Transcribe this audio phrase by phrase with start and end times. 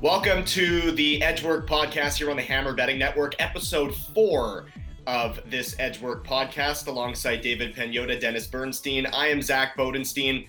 [0.00, 4.66] Welcome to the Edgework podcast here on the Hammer Betting Network, episode four
[5.08, 9.06] of this Edgework podcast, alongside David Pagnotta, Dennis Bernstein.
[9.06, 10.46] I am Zack Bodenstein.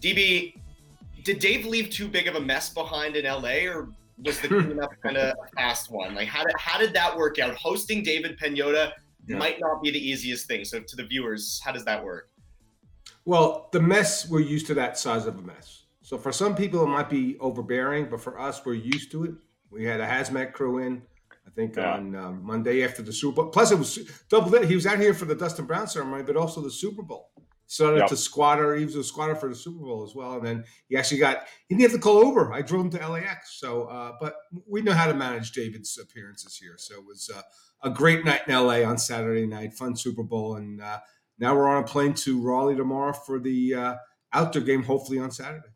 [0.00, 0.54] DB,
[1.24, 3.90] did Dave leave too big of a mess behind in LA, or
[4.24, 6.14] was the cleanup kind of a fast one?
[6.14, 7.54] Like, how did how did that work out?
[7.54, 8.92] Hosting David Pagnotta
[9.26, 9.36] yeah.
[9.36, 10.64] might not be the easiest thing.
[10.64, 12.30] So, to the viewers, how does that work?
[13.26, 15.82] Well, the mess we're used to that size of a mess.
[16.06, 19.32] So for some people, it might be overbearing, but for us, we're used to it.
[19.72, 21.02] We had a hazmat crew in,
[21.44, 21.94] I think, yeah.
[21.94, 23.50] on um, Monday after the Super Bowl.
[23.50, 24.50] Plus, it was double.
[24.50, 27.32] that He was out here for the Dustin Brown ceremony, but also the Super Bowl.
[27.66, 28.08] Started yep.
[28.10, 28.76] to squatter.
[28.76, 31.38] He was a squatter for the Super Bowl as well, and then he actually got.
[31.66, 32.52] He didn't have to call over.
[32.52, 33.58] I drove him to LAX.
[33.58, 36.76] So, uh, but we know how to manage David's appearances here.
[36.78, 37.42] So it was uh,
[37.82, 41.00] a great night in LA on Saturday night, fun Super Bowl, and uh,
[41.40, 43.94] now we're on a plane to Raleigh tomorrow for the uh,
[44.32, 45.66] outdoor game, hopefully on Saturday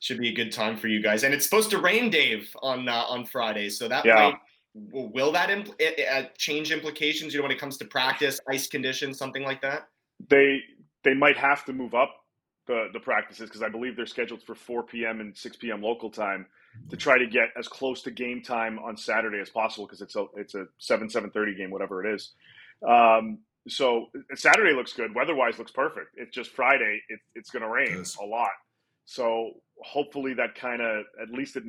[0.00, 1.22] should be a good time for you guys.
[1.22, 4.14] And it's supposed to rain, Dave, on uh, on Friday, so that yeah.
[4.14, 4.34] might
[4.74, 5.74] will that impl-
[6.12, 7.32] uh, change implications?
[7.32, 9.88] You know, when it comes to practice, ice conditions, something like that.
[10.28, 10.60] They
[11.04, 12.24] they might have to move up
[12.66, 15.20] the the practices because I believe they're scheduled for 4 p.m.
[15.20, 15.82] and 6 p.m.
[15.82, 16.46] local time
[16.88, 20.16] to try to get as close to game time on Saturday as possible because it's
[20.16, 22.32] a it's a 7 7:30 game, whatever it is.
[22.86, 25.14] Um, so Saturday looks good.
[25.14, 26.16] Weather-wise, looks perfect.
[26.16, 27.02] It's just Friday.
[27.08, 28.48] It, it's going to rain a lot.
[29.10, 31.64] So hopefully that kind of at least it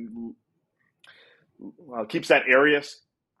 [1.58, 2.80] well, keeps that area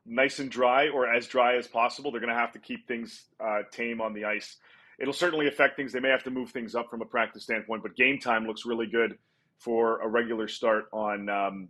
[0.04, 2.10] nice and dry or as dry as possible.
[2.10, 4.56] They're going to have to keep things uh, tame on the ice.
[4.98, 5.92] It'll certainly affect things.
[5.92, 8.66] They may have to move things up from a practice standpoint, but game time looks
[8.66, 9.18] really good
[9.58, 11.68] for a regular start on um,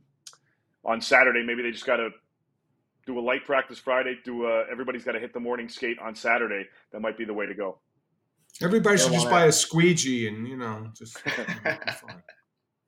[0.87, 1.45] on Saturday.
[1.45, 2.09] Maybe they just got to
[3.05, 4.17] do a light practice Friday.
[4.25, 6.65] Do a, everybody's got to hit the morning skate on Saturday.
[6.93, 7.79] That might be the way to go.
[8.63, 11.25] Everybody should just buy a squeegee and you know just.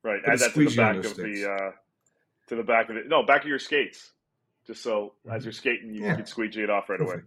[0.03, 1.71] right, add that to the back of the uh,
[2.47, 3.07] to the back of it.
[3.07, 4.11] No, back of your skates,
[4.65, 5.35] just so mm-hmm.
[5.35, 6.15] as you're skating, you yeah.
[6.15, 7.17] can squeegee it off right Perfect.
[7.17, 7.23] away.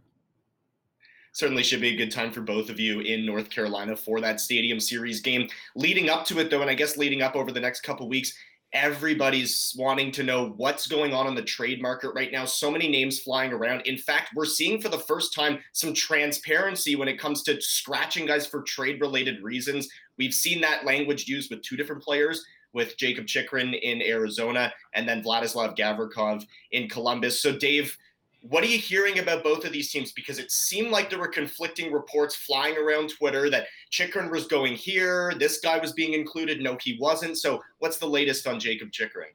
[1.33, 4.41] Certainly should be a good time for both of you in North Carolina for that
[4.41, 5.49] Stadium Series game.
[5.77, 8.35] Leading up to it, though, and I guess leading up over the next couple weeks,
[8.73, 12.45] everybody's wanting to know what's going on in the trade market right now.
[12.45, 13.83] So many names flying around.
[13.87, 18.27] In fact, we're seeing for the first time some transparency when it comes to scratching
[18.27, 19.89] guys for trade related reasons.
[20.19, 22.45] We've seen that language used with two different players.
[22.75, 27.41] With Jakob Chychrun in Arizona and then Vladislav Gavrikov in Columbus.
[27.41, 27.97] So, Dave,
[28.43, 30.13] what are you hearing about both of these teams?
[30.13, 34.75] Because it seemed like there were conflicting reports flying around Twitter that Chychrun was going
[34.75, 36.61] here, this guy was being included.
[36.61, 37.37] No, he wasn't.
[37.37, 39.29] So, what's the latest on Jakob Chychrun?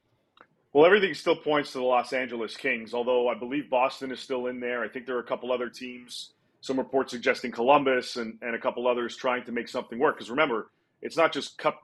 [0.71, 4.47] Well, everything still points to the Los Angeles Kings, although I believe Boston is still
[4.47, 4.83] in there.
[4.83, 8.59] I think there are a couple other teams, some reports suggesting Columbus and, and a
[8.59, 10.15] couple others trying to make something work.
[10.15, 10.71] Because remember,
[11.03, 11.83] it's not just cup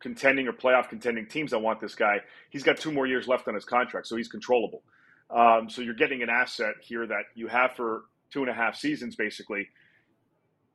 [0.00, 2.20] contending or playoff contending teams that want this guy.
[2.50, 4.82] He's got two more years left on his contract, so he's controllable.
[5.30, 8.76] Um, so you're getting an asset here that you have for two and a half
[8.76, 9.68] seasons, basically,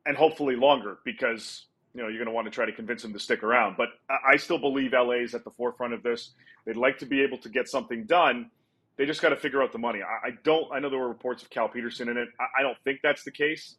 [0.06, 3.14] and hopefully longer because you know you're going to want to try to convince them
[3.14, 3.78] to stick around.
[3.78, 6.32] But I still believe LA is at the forefront of this.
[6.66, 8.50] They'd like to be able to get something done.
[8.96, 10.02] They just got to figure out the money.
[10.04, 10.72] I, don't.
[10.72, 12.30] I know there were reports of Cal Petersen in it.
[12.40, 13.76] I, don't think that's the case.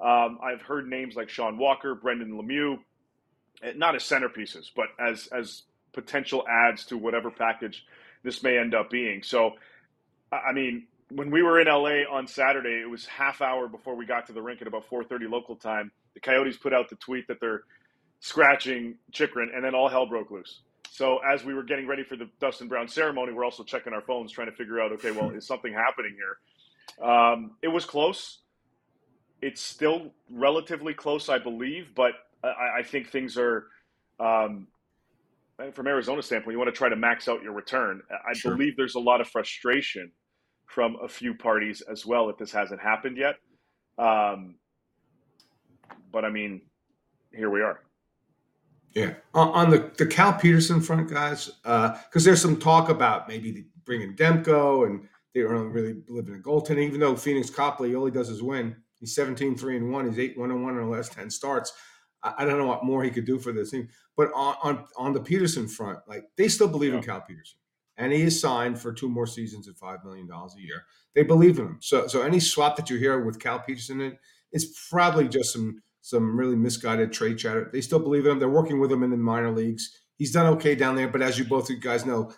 [0.00, 2.78] Um, I've heard names like Sean Walker, Brendan Lemieux,
[3.62, 7.86] eh, not as centerpieces, but as as potential adds to whatever package
[8.22, 9.22] this may end up being.
[9.22, 9.52] So
[10.46, 14.06] I mean, when we were in LA on Saturday, it was half hour before we
[14.06, 15.92] got to the rink at about 4:30 local time.
[16.14, 17.62] The Coyotes put out the tweet that they're
[18.20, 20.62] scratching Chychrun, and then all hell broke loose.
[20.90, 24.00] So as we were getting ready for the Dustin Brown ceremony, we're also checking our
[24.00, 27.06] phones, trying to figure out, okay, well, is something happening here?
[27.06, 28.38] Um, it was close.
[29.42, 32.12] It's still relatively close, I believe, but
[32.42, 33.66] I, I think things are
[34.18, 34.68] um,
[35.72, 38.02] from Arizona standpoint, you want to try to max out your return.
[38.10, 38.56] I sure.
[38.56, 40.10] believe there's a lot of frustration
[40.66, 43.36] from a few parties as well that this hasn't happened yet.
[43.98, 44.56] Um,
[46.12, 46.60] but I mean,
[47.32, 47.80] here we are.
[48.94, 53.66] Yeah, on the the Cal Petersen front, guys, because uh, there's some talk about maybe
[53.84, 56.86] bringing Demko, and they don't really believe in a goaltending.
[56.86, 60.08] Even though Pheonix Copley all he does is win, He's 17, 3 and 1.
[60.08, 61.72] He's 8, 1 and 1 in the last 10 starts.
[62.22, 63.88] I, I don't know what more he could do for this team.
[64.16, 66.98] But on, on, on the Petersen front, like they still believe yeah.
[66.98, 67.58] in Cal Petersen.
[67.98, 70.84] And he is signed for two more seasons at $5 million a year.
[71.14, 71.78] They believe in him.
[71.80, 74.18] So so any swap that you hear with Cal Petersen in
[74.52, 77.68] is probably just some some really misguided trade chatter.
[77.72, 78.38] They still believe in him.
[78.38, 80.02] They're working with him in the minor leagues.
[80.18, 82.32] He's done okay down there, but as you both you guys know,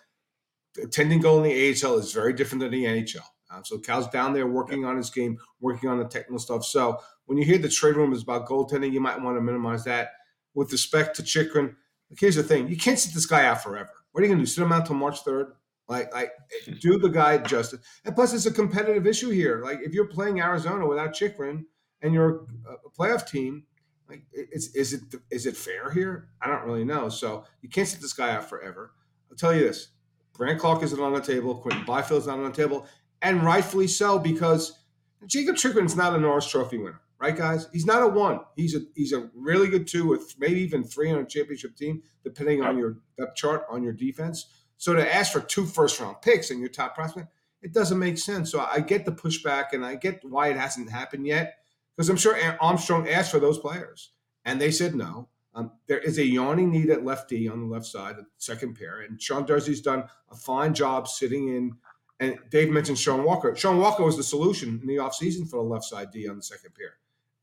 [0.83, 3.27] attending goal in the AHL is very different than the NHL.
[3.51, 6.65] Uh, so Cal's down there working on his game, working on the technical stuff.
[6.65, 10.13] So when you hear the trade rumors about goaltending, you might want to minimize that.
[10.55, 11.77] With respect to Chychrun,
[12.19, 13.91] here's the thing: you can't sit this guy out forever.
[14.19, 14.51] What are you going to do?
[14.51, 15.53] Sit him out till March third?
[15.87, 16.33] Like, like,
[16.67, 16.73] hmm.
[16.81, 17.79] do the guy justice.
[18.05, 19.63] And plus, it's a competitive issue here.
[19.63, 21.65] Like, if you're playing Arizona without Chychrun
[22.03, 23.63] and you're a playoff team,
[24.09, 26.31] like, is is it is it fair here?
[26.43, 27.09] I don't really know.
[27.09, 28.91] So you can't sit this guy out forever.
[29.31, 29.91] I'll tell you this:
[30.37, 31.55] Brandt Clarke isn't on the table.
[31.55, 32.89] Quinton Byfield's not on the table,
[33.23, 34.81] and rightfully so because
[35.29, 37.69] Jakob Chychrun's not a Norris Trophy winner, right, guys?
[37.73, 38.41] He's not a one.
[38.57, 42.03] He's a he's a really good two with maybe even three on a championship team,
[42.23, 44.47] depending on your depth chart on your defense.
[44.77, 47.29] So to ask for two first round picks and your top prospect,
[47.63, 48.53] it doesn't make sense.
[48.53, 51.57] So I get the pushback and I get why it hasn't happened yet
[51.97, 54.13] because I'm sure Armstrong asked for those players
[54.45, 55.29] and they said no.
[55.55, 59.21] Um, there is a yawning need at lefty on the left side, second pair, and
[59.21, 61.73] Sean Durzi's done a fine job sitting in.
[62.21, 63.57] And Dave mentioned Sean Walker.
[63.57, 66.43] Sean Walker was the solution in the offseason for the left side D on the
[66.43, 66.95] second pair.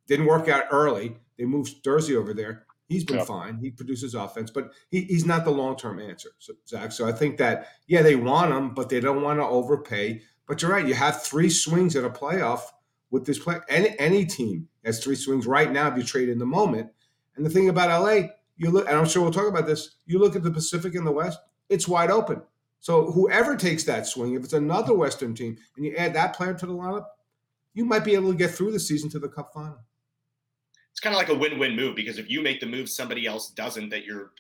[0.08, 1.18] Didn't work out early.
[1.38, 2.66] They moved Durzi over there.
[2.88, 3.28] He's been yep.
[3.28, 3.58] fine.
[3.58, 6.92] He produces offense, but he, he's not the long term answer, so, Zack.
[6.92, 10.22] So I think that yeah, they want him, but they don't want to overpay.
[10.48, 10.88] But you're right.
[10.88, 12.62] You have three swings at a playoff
[13.10, 13.58] with this play.
[13.70, 16.92] Any any team has three swings right now if you trade in the moment.
[17.36, 19.96] And the thing about LA, you look, and I'm sure we'll talk about this.
[20.06, 22.44] You look at the Pacific and the West; it's wide open.
[22.80, 26.54] So whoever takes that swing, if it's another Western team, and you add that player
[26.54, 27.06] to the lineup,
[27.74, 29.80] you might be able to get through the season to the Cup final
[30.96, 33.50] it's kind of like a win-win move because if you make the move somebody else
[33.50, 34.32] doesn't that you're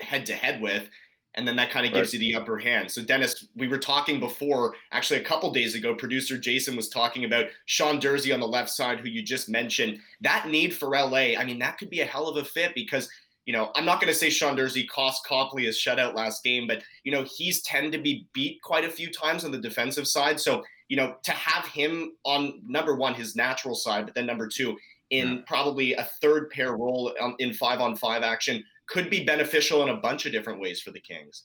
[0.00, 0.88] head to head with
[1.34, 2.20] and then that kind of gives right.
[2.22, 2.88] you the upper hand.
[2.88, 7.24] So Dennis, we were talking before, actually a couple days ago, producer Jason was talking
[7.24, 9.98] about Sean Durzi on the left side, who you just mentioned.
[10.20, 13.10] That need for LA, I mean, that could be a hell of a fit because
[13.46, 16.66] you know, I'm not going to say Sean Durzi cost Copley his shutout last game,
[16.66, 20.08] but you know, he's tend to be beat quite a few times on the defensive
[20.08, 20.40] side.
[20.40, 24.48] So, you know, to have him on number one, his natural side, but then number
[24.48, 24.76] two,
[25.10, 29.88] in probably a third pair role in five on five action could be beneficial in
[29.88, 31.44] a bunch of different ways for the Kings.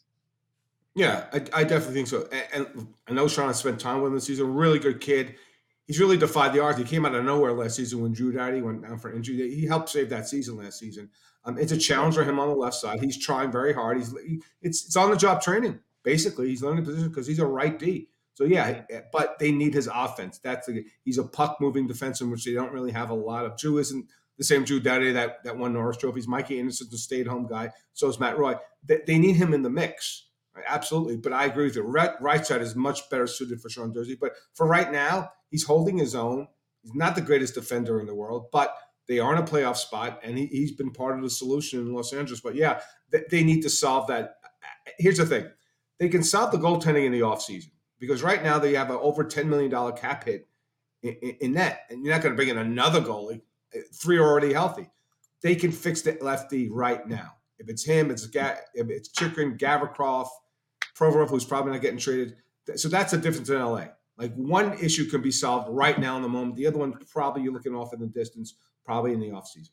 [0.93, 2.27] Yeah, I, I definitely think so.
[2.53, 4.53] And, and, I know Sean has spent time with him this season.
[4.53, 5.35] Really good kid.
[5.87, 6.77] He's really defied the odds.
[6.77, 9.55] He came out of nowhere last season when Drew Doughty went down for injury.
[9.55, 11.09] He helped save that season last season.
[11.43, 13.01] Um, it's a challenge for him on the left side.
[13.01, 13.97] He's trying very hard.
[13.97, 15.79] He's he, it's it's on the job training.
[16.03, 18.09] Basically, he's learning the position because he's a right D.
[18.33, 20.39] So yeah, eh, but they need his offense.
[20.39, 23.57] That's a, he's a puck moving defenseman, which they don't really have a lot of.
[23.57, 24.06] Drew isn't
[24.38, 26.28] the same Drew Doughty that that won Norris trophies.
[26.28, 27.72] Mikey Anderson's a stay at home guy.
[27.94, 28.56] So is Matt Roy.
[28.83, 30.28] They, they need him in the mix.
[30.56, 30.66] Right?
[30.68, 31.18] Absolutely.
[31.18, 31.83] But I agree with you.
[31.83, 34.18] Right, right side is much better suited for Sean Durzi.
[34.19, 36.48] But for right now, he's holding his own.
[36.81, 38.75] He's not the greatest defender in the world, but
[39.07, 41.94] they are in a playoff spot, and he, he's been part of the solution in
[41.94, 42.42] Los Angeles.
[42.42, 42.80] But yeah,
[43.12, 44.36] they, they need to solve that.
[44.98, 45.48] Here's the thing
[46.00, 49.24] they can solve the goaltending in the offseason because right now they have an over
[49.24, 50.50] $10 million cap hit
[51.03, 53.42] in, in, in net, and you're not going to bring in another goalie.
[53.74, 54.89] Uh, three are already healthy.
[55.42, 57.35] They can fix the lefty right now.
[57.59, 60.28] If it's him, it's Ga- if it's Chychrun, Gavrikov,
[60.97, 62.35] Provorov, who's probably not getting traded.
[62.75, 63.85] So that's the difference in LA.
[64.18, 66.56] Like one issue can be solved right now in the moment.
[66.56, 69.69] The other one probably you're looking off in the distance, probably in the offseason.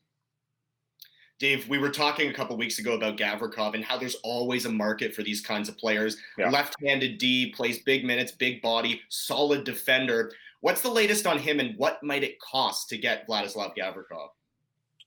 [1.38, 4.72] Dave, we were talking a couple weeks ago about Gavrikov and how there's always a
[4.72, 6.16] market for these kinds of players.
[6.36, 6.50] Yeah.
[6.50, 10.32] Left-handed D, plays big minutes, big body, solid defender.
[10.60, 14.30] What's the latest on him, and what might it cost to get Vladislav Gavrikov?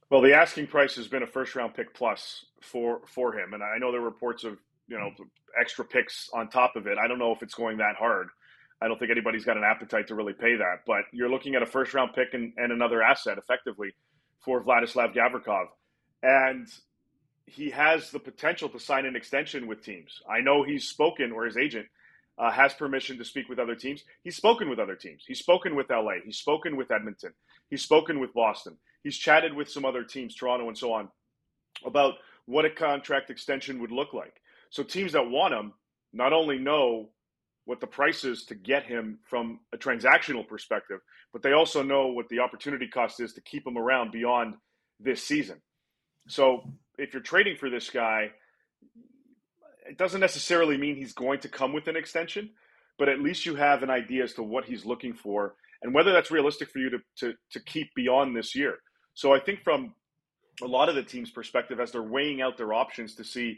[0.10, 3.78] Well, the asking price has been a first-round pick plus for for him, and I
[3.78, 4.58] know there are reports of
[4.88, 5.12] you know
[5.60, 6.98] extra picks on top of it.
[6.98, 8.30] I don't know if it's going that hard.
[8.82, 11.62] I don't think anybody's got an appetite to really pay that, but you're looking at
[11.62, 13.94] a first-round pick and, and another asset effectively
[14.40, 15.68] for Vladislav Gavrikov
[16.24, 16.68] and
[17.46, 20.22] he has the potential to sign an extension with teams.
[20.30, 21.88] I know he's spoken, or his agent
[22.38, 24.04] uh, has permission to speak with other teams.
[24.24, 25.24] He's spoken with other teams.
[25.28, 26.16] He's spoken with LA.
[26.24, 27.34] He's spoken with Edmonton.
[27.70, 28.78] He's spoken with Boston.
[29.04, 31.10] He's chatted with some other teams, Toronto and so on,
[31.86, 34.42] about what a contract extension would look like.
[34.70, 35.74] So teams that want him
[36.14, 37.10] not only know
[37.66, 41.00] what the price is to get him from a transactional perspective,
[41.32, 44.56] but they also know what the opportunity cost is to keep him around beyond
[45.00, 45.62] this season.
[46.32, 46.64] So
[46.98, 48.32] if you're trading for this guy,
[49.86, 52.52] it doesn't necessarily mean he's going to come with an extension,
[52.98, 56.14] but at least you have an idea as to what he's looking for and whether
[56.14, 58.78] that's realistic for you to, to, to keep beyond this year.
[59.14, 59.94] So I think from
[60.62, 63.58] a lot of the team's perspective, as they're weighing out their options to see,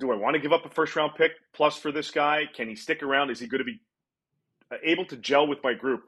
[0.00, 2.44] do I want to give up a first round pick plus for this guy?
[2.52, 3.30] Can he stick around?
[3.30, 3.80] Is he going to be
[4.72, 6.02] uh, able to gel with my group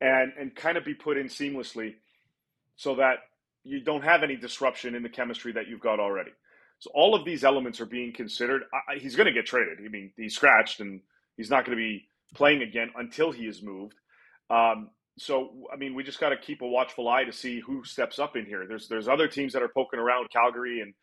[0.00, 1.96] and, and kind of be put in seamlessly
[2.76, 3.18] so that
[3.64, 6.30] you don't have any disruption in the chemistry that you've got already?
[6.78, 8.62] So all of these elements are being considered.
[8.72, 9.78] I, he's going to get traded.
[9.84, 11.00] I mean, he's scratched and
[11.36, 13.94] he's not going to be playing again until he is moved.
[14.50, 17.84] Um, so I mean, we just got to keep a watchful eye to see who
[17.84, 18.66] steps up in here.
[18.66, 20.94] There's there's other teams that are poking around, Calgary and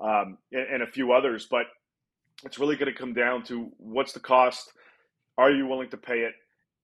[0.00, 1.66] um, and, and a few others, but
[2.44, 4.72] it's really going to come down to what's the cost.
[5.36, 6.34] Are you willing to pay it?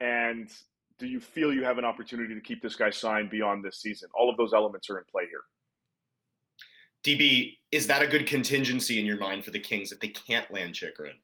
[0.00, 0.50] And
[0.98, 4.08] do you feel you have an opportunity to keep this guy signed beyond this season?
[4.14, 5.42] All of those elements are in play here.
[7.04, 10.50] DB, is that a good contingency in your mind for the Kings if they can't
[10.52, 11.14] land Chychrun?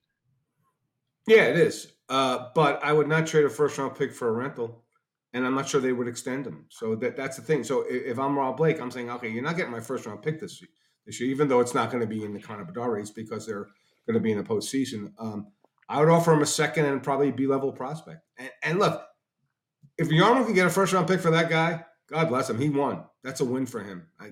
[1.27, 1.93] Yeah, it is.
[2.09, 4.85] Uh, but I would not trade a first round pick for a rental,
[5.33, 6.67] and I'm not sure they would extend him.
[6.69, 7.65] So that that's the thing.
[7.65, 10.23] So if, if I'm Rob Blake, I'm saying, okay, you're not getting my first round
[10.23, 10.63] pick this
[11.07, 13.47] this year, even though it's not going to be in the Connor Bedard race because
[13.47, 13.69] they're
[14.07, 15.13] going to be in the postseason.
[15.19, 15.47] Um,
[15.89, 18.21] I would offer him a second and probably B level prospect.
[18.39, 19.03] And, and look,
[20.01, 22.59] if Jarmo can get a first round pick for that guy, God bless him.
[22.59, 23.05] He won.
[23.23, 24.07] That's a win for him.
[24.19, 24.31] I,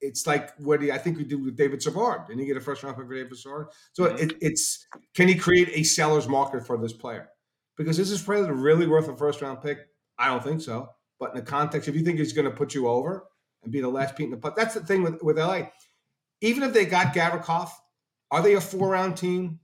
[0.00, 2.28] it's like what he, I think we do with David Savard.
[2.28, 3.66] Didn't he get a first round pick for David Savard?
[3.94, 4.18] So mm-hmm.
[4.18, 7.28] it, it's can he create a seller's market for this player?
[7.76, 9.78] Because is this player really worth a first round pick?
[10.18, 10.90] I don't think so.
[11.18, 13.24] But in the context, if you think he's going to put you over
[13.64, 15.62] and be the last beat in the putt, that's the thing with, with LA.
[16.40, 17.70] Even if they got Gavrikov,
[18.30, 19.58] are they a four round team?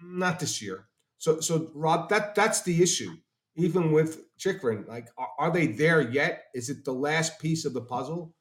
[0.00, 0.86] Not this year.
[1.18, 3.16] So so Rob, that that's the issue
[3.56, 6.44] even with Chychrun, like, are, are, they there yet?
[6.54, 8.34] Is it the last piece of the puzzle?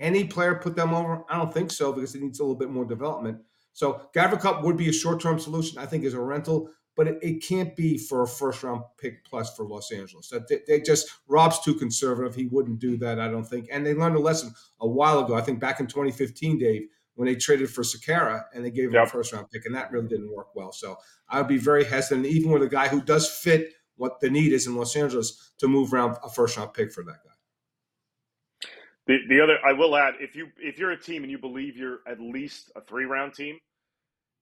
[0.00, 1.24] Any player put them over?
[1.28, 3.38] I don't think so because it needs a little bit more development.
[3.74, 7.44] So Gavrikov would be a short-term solution, I think, as a rental, but it, it
[7.46, 10.28] can't be for a first-round pick plus for Los Angeles.
[10.28, 12.34] That they, they, just Rob's too conservative.
[12.34, 13.68] He wouldn't do that, I don't think.
[13.70, 15.34] And they learned a lesson a while ago.
[15.34, 16.82] I think back in 2015, Dave,
[17.14, 19.06] when they traded for Sekera and they gave him yep.
[19.06, 20.72] a first-round pick, and that really didn't work well.
[20.72, 20.96] So
[21.28, 24.52] I would be very hesitant, even with a guy who does fit what the need
[24.52, 28.68] is in Los Angeles to move around a first round pick for that guy.
[29.06, 31.76] The, the other, I will add, if you if you're a team and you believe
[31.76, 33.58] you're at least a three round team,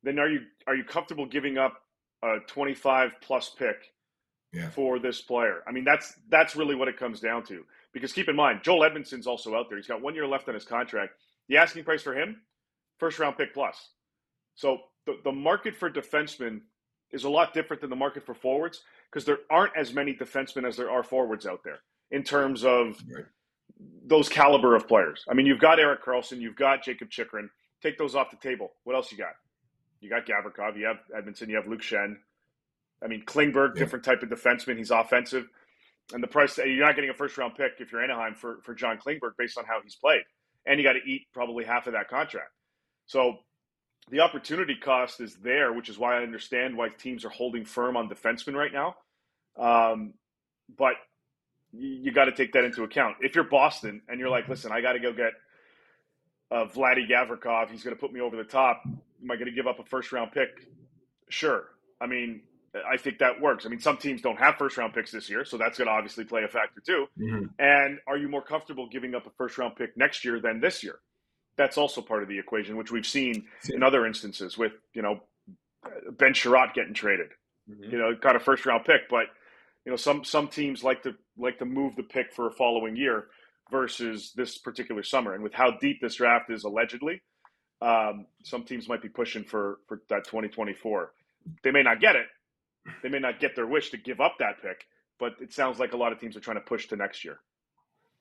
[0.02, 1.82] then are you are you comfortable giving up
[2.22, 3.92] a 25 plus pick
[4.52, 4.68] yeah.
[4.68, 5.62] for this player?
[5.66, 7.64] I mean, that's that's really what it comes down to.
[7.92, 9.78] Because keep in mind, Joel Edmundson's also out there.
[9.78, 11.14] He's got one year left on his contract.
[11.48, 12.42] The asking price for him,
[12.98, 13.90] first round pick plus.
[14.54, 16.60] So the, the market for defensemen
[17.12, 20.66] is a lot different than the market for forwards because there aren't as many defensemen
[20.66, 23.24] as there are forwards out there in terms of right.
[24.06, 25.24] those caliber of players.
[25.28, 27.50] I mean, you've got Erik Karlsson, you've got Jakob Chychrun.
[27.82, 28.72] Take those off the table.
[28.84, 29.32] What else you got?
[30.00, 32.16] You got Gavrikov, you have Edmundson, you have Luke Schenn.
[33.02, 33.80] I mean, Klingberg, yeah.
[33.80, 34.76] different type of defenseman.
[34.76, 35.48] He's offensive.
[36.12, 38.58] And the price, uh, you're not getting a first round pick if you're Anaheim for,
[38.62, 40.22] for John Klingberg based on how he's played.
[40.66, 42.50] And you got to eat probably half of that contract.
[43.06, 43.38] So
[44.08, 47.96] the opportunity cost is there, which is why I understand why teams are holding firm
[47.96, 48.96] on defensemen right now.
[49.56, 50.14] Um,
[50.76, 50.94] but
[51.72, 53.16] you, you got to take that into account.
[53.20, 55.32] If you're Boston and you're like, listen, I got to go get
[56.50, 58.82] uh, Vladdy Gavrikov, he's going to put me over the top.
[58.84, 60.66] Am I going to give up a first round pick?
[61.28, 61.64] Sure.
[62.00, 62.42] I mean,
[62.74, 63.66] I think that works.
[63.66, 65.92] I mean, some teams don't have first round picks this year, so that's going to
[65.92, 67.06] obviously play a factor too.
[67.18, 67.46] Mm-hmm.
[67.58, 70.82] And are you more comfortable giving up a first round pick next year than this
[70.82, 71.00] year?
[71.60, 75.20] That's also part of the equation, which we've seen in other instances with you know
[76.12, 77.28] Ben Chiarot getting traded.
[77.70, 77.92] Mm-hmm.
[77.92, 79.26] You know, got a first round pick, but
[79.84, 82.96] you know some some teams like to like to move the pick for a following
[82.96, 83.26] year
[83.70, 85.34] versus this particular summer.
[85.34, 87.20] And with how deep this draft is allegedly,
[87.82, 91.12] um, some teams might be pushing for for that 2024.
[91.62, 92.26] They may not get it.
[93.02, 94.86] They may not get their wish to give up that pick,
[95.18, 97.38] but it sounds like a lot of teams are trying to push to next year.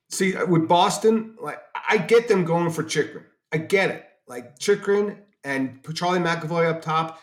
[0.09, 3.25] See, with Boston, like I get them going for Chychrun.
[3.51, 4.05] I get it.
[4.27, 7.19] Like Chychrun and Charlie McAvoy up top.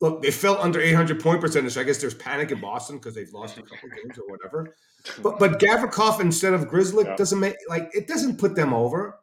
[0.00, 1.72] Look, they fell under 800 point percentage.
[1.72, 4.74] So I guess there's panic in Boston because they've lost a couple games or whatever.
[5.22, 7.16] But but Gavrikov instead of Grzelcyk yeah.
[7.16, 9.18] doesn't make like it doesn't put them over.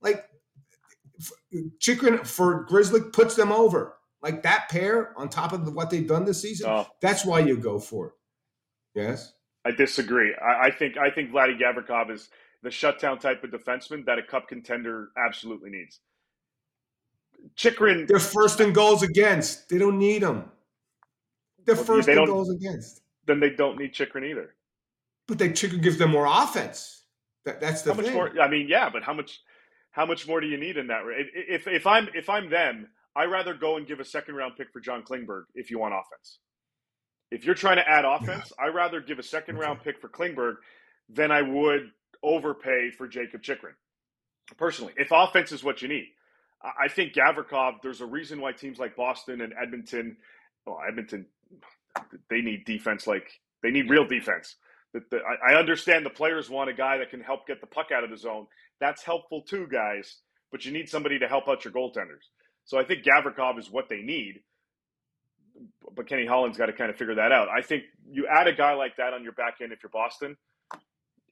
[0.00, 0.26] Like
[1.78, 3.96] Chychrun for Grzelcyk puts them over.
[4.22, 6.68] Like that pair on top of what they've done this season.
[6.70, 6.86] Oh.
[7.00, 8.12] That's why you go for it.
[8.94, 9.32] Yes.
[9.64, 10.34] I disagree.
[10.34, 12.28] I, I think I think Vladdy Gavrikov is
[12.66, 16.00] the shutdown type of defenseman that a cup contender absolutely needs.
[17.54, 18.06] Chychrun.
[18.08, 19.68] They're first in goals against.
[19.68, 20.50] They don't need them.
[21.64, 23.02] They're first they in goals against.
[23.24, 24.56] Then they don't need Chychrun either.
[25.28, 27.04] But they Chychrun gives them more offense.
[27.44, 28.14] That, that's the how thing.
[28.14, 29.42] More, I mean, yeah, but how much
[29.92, 31.02] how much more do you need in that?
[31.06, 34.56] If, if if I'm if I'm them, I rather go and give a second round
[34.56, 36.40] pick for John Klingberg if you want offense.
[37.30, 38.66] If you're trying to add offense, yeah.
[38.66, 40.56] I'd rather give a second round pick for Klingberg
[41.08, 41.92] than I would
[42.26, 43.74] overpay for Jakob Chychrun.
[44.58, 46.08] Personally, if offense is what you need,
[46.62, 47.76] I think Gavrikov.
[47.82, 50.16] There's a reason why teams like Boston and Edmonton,
[50.66, 51.26] well, Edmonton,
[52.28, 54.56] they need defense like they need real defense.
[54.94, 58.10] I understand the players want a guy that can help get the puck out of
[58.10, 58.46] the zone.
[58.80, 60.18] That's helpful too, guys.
[60.52, 62.30] But you need somebody to help out your goaltenders.
[62.64, 64.40] So I think Gavrikov is what they need.
[65.94, 67.48] But Kenny Holland's got to kind of figure that out.
[67.48, 70.36] I think you add a guy like that on your back end if you're Boston,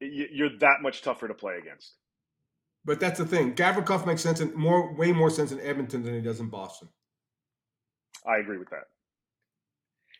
[0.00, 1.94] you're that much tougher to play against.
[2.84, 3.54] But that's the thing.
[3.54, 6.88] Gavrikov makes sense in more, way more sense in Edmonton than he does in Boston.
[8.26, 8.84] I agree with that.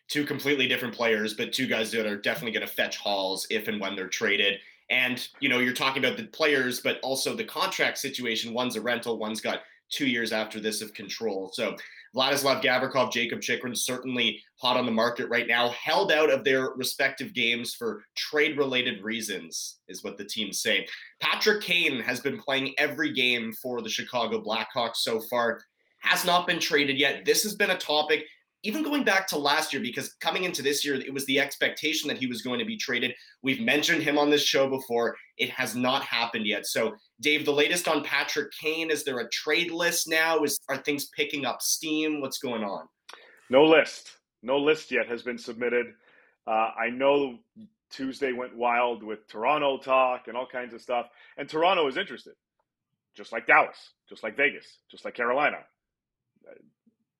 [0.07, 3.67] Two completely different players, but two guys that are definitely going to fetch hauls if
[3.67, 4.59] and when they're traded.
[4.89, 8.53] And you know, you're talking about the players, but also the contract situation.
[8.53, 11.51] One's a rental, one's got two years after this of control.
[11.53, 11.75] So
[12.15, 16.69] Vladislav Gavrikov, Jakob Chychrun, certainly hot on the market right now, held out of their
[16.75, 20.87] respective games for trade related reasons, is what the teams say.
[21.19, 25.61] Patrick Kane has been playing every game for the Chicago Blackhawks so far,
[25.99, 27.25] has not been traded yet.
[27.25, 28.23] This has been a topic
[28.65, 32.07] even going back to last year, because coming into this year, it was the expectation
[32.07, 33.13] that he was going to be traded.
[33.43, 35.15] We've mentioned him on this show before.
[35.37, 36.65] It has not happened yet.
[36.65, 40.43] So, Dave, the latest on Patrick Kane, is there a trade list now?
[40.43, 42.21] Is are things picking up steam?
[42.21, 42.87] What's going on?
[43.51, 44.09] No list.
[44.41, 45.85] No list yet has been submitted.
[46.47, 47.37] Uh, I know
[47.91, 51.05] Tuesday went wild with Toronto talk and all kinds of stuff.
[51.37, 52.33] And Toronto is interested,
[53.15, 55.59] just like Dallas, just like Vegas, just like Carolina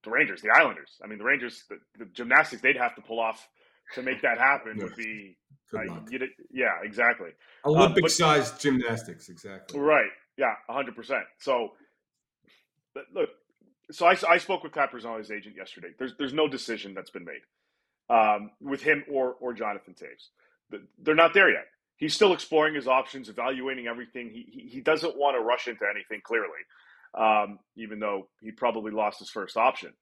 [0.06, 1.00] the Rangers, the Islanders.
[1.04, 3.48] I mean, the Rangers, the, the gymnastics they'd have to pull off
[3.94, 5.38] to make that happen would be,
[5.78, 5.82] uh,
[6.52, 7.30] yeah, exactly.
[7.66, 9.80] Olympic um, sized gymnastics, exactly.
[9.80, 10.10] Right.
[10.38, 11.22] Yeah, 100%.
[11.40, 11.70] So,
[13.14, 13.30] look,
[13.92, 15.90] so I, I spoke with his agent yesterday.
[15.98, 17.42] There's there's no decision that's been made
[18.10, 20.80] um, with him or or Jonathan Toews.
[21.00, 21.66] They're not there yet.
[21.98, 24.30] He's still exploring his options, evaluating everything.
[24.32, 26.22] He he, he doesn't want to rush into anything.
[26.24, 26.50] Clearly,
[27.18, 29.94] um, even though he probably lost his first option.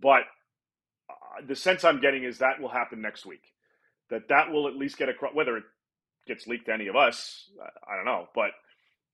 [0.00, 0.22] But
[1.08, 3.42] uh, the sense I'm getting is that will happen next week.
[4.10, 5.34] That that will at least get across.
[5.34, 5.64] Whether it
[6.26, 7.50] gets leaked to any of us,
[7.88, 8.26] I don't know.
[8.34, 8.50] But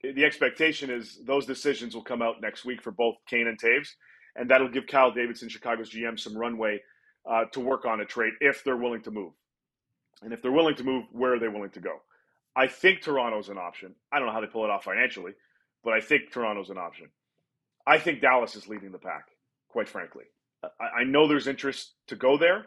[0.02, 3.88] the expectation is those decisions will come out next week for both Kane and Toews,
[4.34, 6.80] and that'll give Kyle Davidson, Chicago's GM, some runway
[7.30, 9.32] uh, to work on a trade if they're willing to move.
[10.22, 11.98] And if they're willing to move, where are they willing to go?
[12.54, 13.94] I think Toronto's an option.
[14.10, 15.32] I don't know how they pull it off financially,
[15.84, 17.08] but I think Toronto's an option.
[17.86, 19.28] I think Dallas is leading the pack,
[19.68, 20.24] quite frankly.
[20.80, 22.66] I, I know there's interest to go there.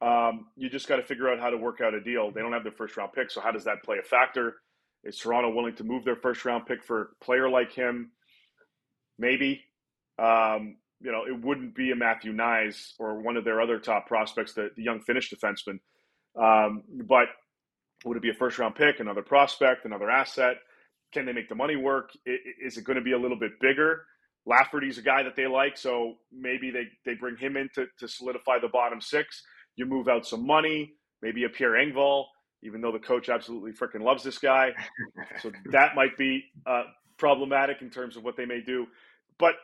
[0.00, 2.30] Um, you just got to figure out how to work out a deal.
[2.30, 4.56] They don't have their first round pick, so how does that play a factor?
[5.04, 8.10] Is Toronto willing to move their first round pick for a player like him?
[9.18, 9.62] Maybe.
[10.18, 14.06] Um, you know, it wouldn't be a Matthew Knies or one of their other top
[14.06, 15.78] prospects, the, the young Finnish defenseman.
[16.40, 17.26] Um, but
[18.04, 20.56] would it be a first round pick, another prospect, another asset?
[21.12, 22.10] Can they make the money work?
[22.24, 24.04] Is it going to be a little bit bigger?
[24.46, 28.08] Lafferty's a guy that they like, so maybe they, they bring him in to, to
[28.08, 29.42] solidify the bottom six.
[29.76, 32.24] You move out some money, maybe a Pierre Engvall,
[32.62, 34.72] even though the coach absolutely freaking loves this guy.
[35.40, 36.84] so that might be uh,
[37.18, 38.86] problematic in terms of what they may do.
[39.38, 39.54] But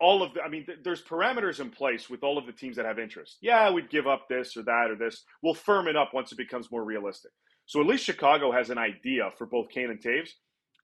[0.00, 2.76] all of the, I mean, th- there's parameters in place with all of the teams
[2.76, 3.38] that have interest.
[3.40, 5.24] Yeah, we'd give up this or that or this.
[5.42, 7.30] We'll firm it up once it becomes more realistic.
[7.66, 10.30] So at least Chicago has an idea for both Kane and Toews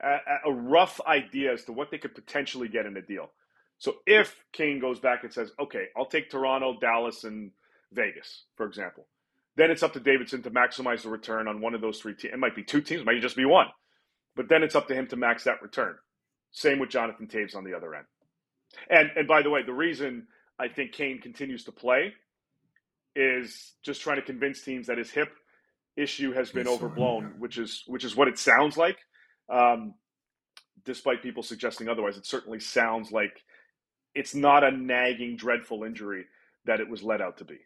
[0.02, 3.30] a, a rough idea as to what they could potentially get in a deal.
[3.78, 7.50] So if Kane goes back and says, okay, I'll take Toronto, Dallas, and
[7.92, 9.06] Vegas, for example,
[9.56, 12.34] then it's up to Davidson to maximize the return on one of those three teams.
[12.34, 13.66] It might be two teams, it might just be one.
[14.34, 15.96] But then it's up to him to max that return.
[16.52, 18.06] Same with Jonathan Toews on the other end.
[18.88, 20.26] And and by the way, the reason
[20.58, 22.14] I think Kane continues to play
[23.14, 25.28] is just trying to convince teams that his hip
[25.96, 28.98] issue has been overblown, which is which is what it sounds like.
[29.52, 29.94] Um,
[30.84, 33.42] despite people suggesting otherwise, it certainly sounds like
[34.14, 36.24] it's not a nagging, dreadful injury
[36.64, 37.58] that it was led out to be.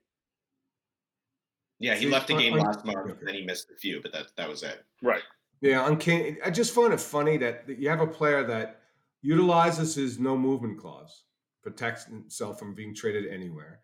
[1.78, 4.28] Yeah, he left the game last month, and then he missed a few, but that
[4.36, 4.84] that was it.
[5.02, 5.22] Right.
[5.60, 8.80] Yeah, on Kane, I just find it funny that you have a player that
[9.22, 11.24] utilizes his no movement clause,
[11.62, 13.80] protects himself from being traded anywhere,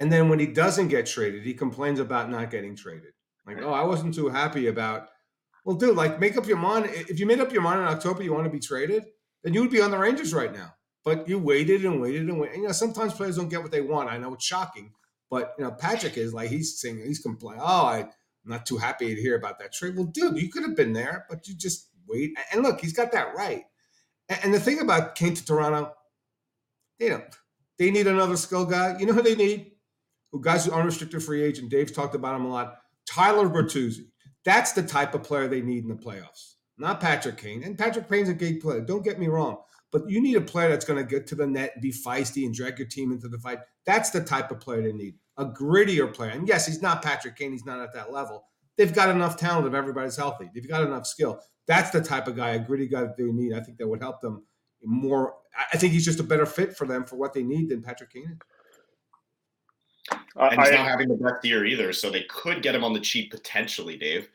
[0.00, 3.12] and then when he doesn't get traded, he complains about not getting traded.
[3.46, 5.10] Like, oh, I wasn't too happy about
[5.66, 6.88] well, dude, like make up your mind.
[6.90, 9.04] If you made up your mind in October you want to be traded,
[9.42, 10.72] then you would be on the Rangers right now.
[11.04, 12.54] But you waited and waited and waited.
[12.54, 14.08] And, you know, sometimes players don't get what they want.
[14.08, 14.92] I know it's shocking,
[15.30, 17.62] but you know, Patrick is like he's saying he's complaining.
[17.62, 18.08] Oh, I, am
[18.44, 19.96] not too happy to hear about that trade.
[19.96, 22.36] Well, dude, you could have been there, but you just wait.
[22.52, 23.64] And look, he's got that right.
[24.28, 25.92] And, and the thing about Kane to Toronto,
[26.98, 27.22] they you know,
[27.78, 28.96] they need another skill guy.
[28.98, 29.72] You know who they need?
[30.36, 31.70] who guys who unrestricted free agent.
[31.70, 32.78] Dave's talked about him a lot.
[33.08, 34.06] Tyler Bertuzzi.
[34.46, 37.64] That's the type of player they need in the playoffs, not Patrick Kane.
[37.64, 38.80] And Patrick Kane's a great player.
[38.80, 39.58] Don't get me wrong.
[39.90, 42.46] But you need a player that's going to get to the net and be feisty
[42.46, 43.58] and drag your team into the fight.
[43.86, 45.16] That's the type of player they need.
[45.36, 46.30] A grittier player.
[46.30, 47.50] And yes, he's not Patrick Kane.
[47.50, 48.44] He's not at that level.
[48.76, 50.48] They've got enough talent if everybody's healthy.
[50.54, 51.40] They've got enough skill.
[51.66, 53.52] That's the type of guy, a gritty guy that they need.
[53.52, 54.44] I think that would help them
[54.84, 55.34] more.
[55.72, 58.12] I think he's just a better fit for them for what they need than Patrick
[58.12, 58.38] Kane.
[60.12, 62.84] Uh, and he's I, not having the best year either, so they could get him
[62.84, 64.28] on the cheap potentially, Dave.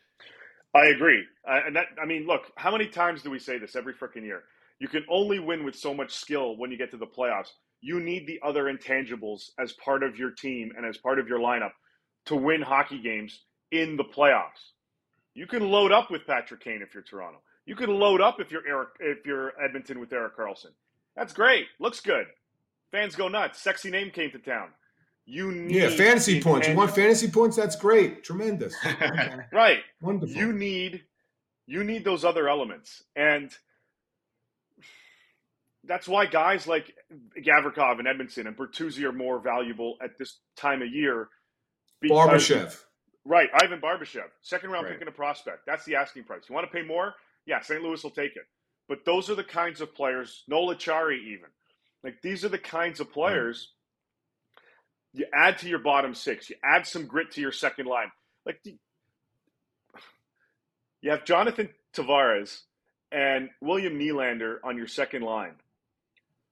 [0.73, 3.75] I agree, uh, and that I mean, look, how many times do we say this
[3.75, 4.43] every freaking year?
[4.79, 7.49] You can only win with so much skill when you get to the playoffs.
[7.81, 11.39] You need the other intangibles as part of your team and as part of your
[11.39, 11.71] lineup
[12.25, 14.71] to win hockey games in the playoffs.
[15.33, 17.39] You can load up with Patrick Kane if you're Toronto.
[17.65, 20.71] You can load up if you're Eric if you're Edmonton with Erik Karlsson.
[21.15, 21.65] That's great.
[21.79, 22.25] Looks good.
[22.91, 23.61] Fans go nuts.
[23.61, 24.69] Sexy name came to town.
[25.25, 26.67] You need Yeah, fantasy points.
[26.67, 27.55] You want fantasy points?
[27.55, 28.23] That's great.
[28.23, 28.75] Tremendous.
[29.53, 29.79] right.
[30.01, 30.35] Wonderful.
[30.35, 31.03] You need
[31.67, 33.03] you need those other elements.
[33.15, 33.49] And
[35.85, 36.93] that's why guys like
[37.37, 41.29] Gavrikov and Edmundson and Bertuzzi are more valuable at this time of year.
[42.03, 42.77] Barbashev.
[43.23, 44.93] Right, Ivan Barbashev, second round right.
[44.93, 45.67] pick and a prospect.
[45.67, 46.41] That's the asking price.
[46.49, 47.13] You want to pay more?
[47.45, 47.81] Yeah, St.
[47.81, 48.43] Louis will take it.
[48.89, 51.49] But those are the kinds of players, Noel Acciari even.
[52.03, 53.73] Like these are the kinds of players
[55.13, 56.49] you add to your bottom six.
[56.49, 58.11] You add some grit to your second line.
[58.45, 58.59] Like
[61.01, 62.61] you have Jonathan Tavares
[63.11, 65.55] and William Nylander on your second line.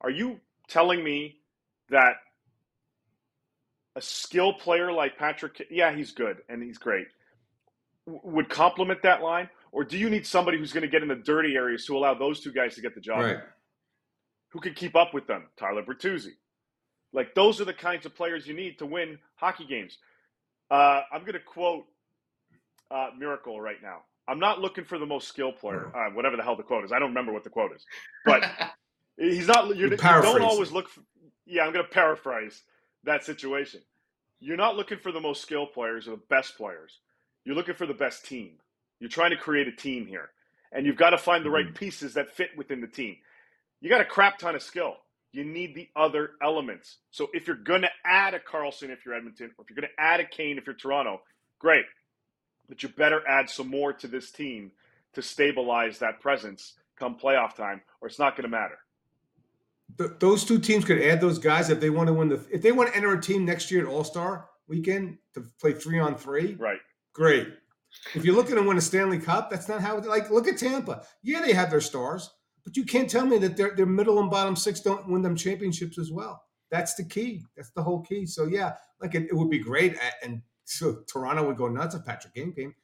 [0.02, 1.40] Are you telling me
[1.90, 2.16] that
[3.96, 7.08] a skill player like Patrick, yeah, he's good and he's great,
[8.06, 9.50] would complement that line?
[9.72, 12.14] Or do you need somebody who's going to get in the dirty areas to allow
[12.14, 13.20] those two guys to get the job?
[13.20, 13.38] Right.
[14.50, 15.46] Who can keep up with them?
[15.58, 16.32] Tyler Bertuzzi.
[17.14, 19.98] Like those are the kinds of players you need to win hockey games.
[20.70, 21.86] Uh, I'm going to quote
[22.92, 24.02] uh, Miracle right now.
[24.28, 26.92] I'm not looking for the most skilled player, uh, whatever the hell the quote is.
[26.92, 27.86] I don't remember what the quote is,
[28.26, 28.44] but
[29.18, 29.76] he's not.
[29.76, 30.90] you don't always look.
[30.90, 31.02] For,
[31.46, 32.62] yeah, I'm going to paraphrase
[33.04, 33.82] that situation.
[34.40, 37.00] You're not looking for the most skilled players or the best players.
[37.44, 38.54] You're looking for the best team.
[39.00, 40.30] You're trying to create a team here,
[40.72, 41.74] and you've got to find the right mm-hmm.
[41.74, 43.18] pieces that fit within the team.
[43.82, 44.98] You got a crap ton of skill
[45.32, 46.98] you need the other elements.
[47.12, 49.90] So if you're going to add a Karlsson if you're Edmonton, or if you're going
[49.96, 51.22] to add a Kane if you're Toronto,
[51.60, 51.86] great.
[52.68, 54.72] But you better add some more to this team
[55.14, 58.78] to stabilize that presence come playoff time, or it's not going to matter.
[60.20, 62.72] Those two teams could add those guys if they want to win the if they
[62.72, 66.16] want to enter a team next year at All Star weekend to play three on
[66.16, 66.56] three.
[66.60, 66.80] Right.
[67.14, 67.48] Great.
[68.14, 70.00] If you're looking to win a Stanley Cup, that's not how.
[70.00, 71.04] Like, look at Tampa.
[71.24, 72.30] Yeah, they have their stars,
[72.64, 75.36] but you can't tell me that their their middle and bottom six don't win them
[75.36, 76.42] championships as well.
[76.72, 77.44] That's the key.
[77.56, 78.26] That's the whole key.
[78.26, 82.06] So yeah, like it, it would be great, and so Toronto would go nuts if
[82.06, 82.76] Patrick Kane came.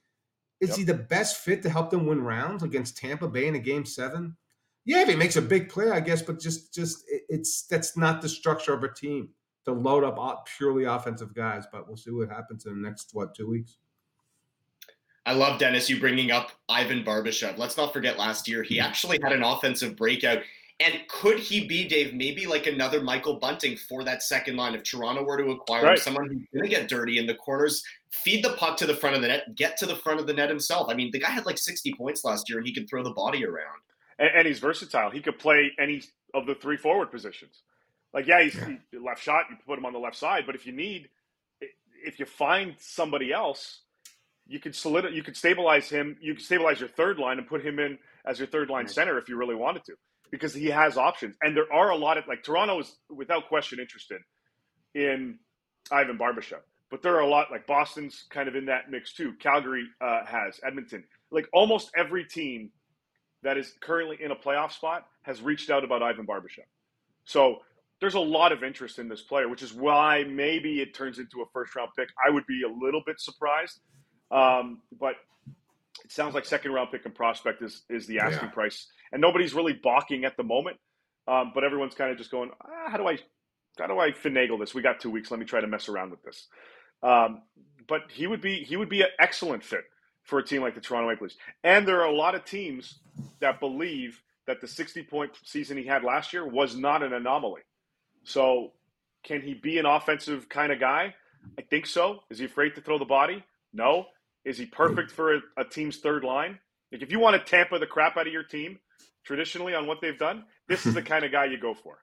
[0.62, 0.78] Is yep.
[0.78, 3.86] he the best fit to help them win rounds against Tampa Bay in a game
[3.86, 4.38] seven?
[4.86, 8.22] Yeah, if he makes a big play, I guess, but just just it's that's not
[8.22, 9.30] the structure of a team
[9.66, 11.66] to load up purely offensive guys.
[11.72, 13.78] But we'll see what happens in the next what two weeks.
[15.26, 17.58] I love Dennis you bringing up Ivan Barbashev.
[17.58, 20.40] Let's not forget last year he actually had an offensive breakout.
[20.82, 24.76] And could he be, Dave, maybe like another Michael Bunting for that second line?
[24.76, 26.00] If Toronto were to acquire right.
[26.00, 29.16] someone who's going to get dirty in the corners, feed the puck to the front
[29.16, 30.90] of the net, get to the front of the net himself.
[30.90, 33.12] I mean, the guy had like 60 points last year and he could throw the
[33.12, 33.80] body around.
[34.20, 35.10] And, and he's versatile.
[35.12, 37.62] He could play any of the three forward positions.
[38.14, 38.76] Like, yeah, he's yeah.
[38.92, 40.44] He, left shot, you put him on the left side.
[40.46, 41.08] But if you need,
[42.06, 43.80] if you find somebody else
[44.48, 46.18] you could solid you could stabilize him.
[46.22, 49.18] You could stabilize your third line and put him in as your third line center
[49.18, 49.94] if you really wanted to,
[50.32, 51.36] because he has options.
[51.42, 54.22] And there are a lot of like Toronto is without question interested
[54.94, 55.40] in
[55.92, 59.34] Ivan Barbashev, but there are a lot like Boston's kind of in that mix too.
[59.40, 61.04] Calgary uh, has Edmonton.
[61.32, 62.72] Like almost every team
[63.44, 66.66] that is currently in a playoff spot has reached out about Ivan Barbashev.
[67.26, 67.58] So
[68.00, 71.42] there's a lot of interest in this player, which is why maybe it turns into
[71.42, 72.10] a first round pick.
[72.26, 73.80] I would be a little bit surprised
[74.36, 75.16] um, but
[76.04, 78.54] it sounds like second round pick and prospect is is the asking yeah.
[78.54, 80.78] price, and nobody's really balking at the moment.
[81.28, 83.18] Um, but everyone's kind of just going, ah, how do I
[83.78, 84.74] how do I finagle this?
[84.74, 85.32] We got two weeks.
[85.32, 86.48] Let me try to mess around with this.
[87.02, 87.42] Um,
[87.88, 89.84] but he would be he would be an excellent fit
[90.24, 91.38] for a team like the Toronto Maple Leafs.
[91.64, 93.00] And there are a lot of teams
[93.40, 97.62] that believe that the 60 point season he had last year was not an anomaly.
[98.24, 98.74] So,
[99.24, 101.14] can he be an offensive kind of guy?
[101.58, 102.20] I think so.
[102.30, 103.44] Is he afraid to throw the body?
[103.72, 104.08] No.
[104.46, 106.60] Is he perfect for a, a team's third line?
[106.92, 108.80] Like if you want to tamper the crap out of your team,
[109.24, 111.98] traditionally on what they've done, this is the kind of guy you go for.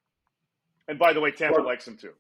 [0.89, 2.13] And by the way, Tampa well, likes him too.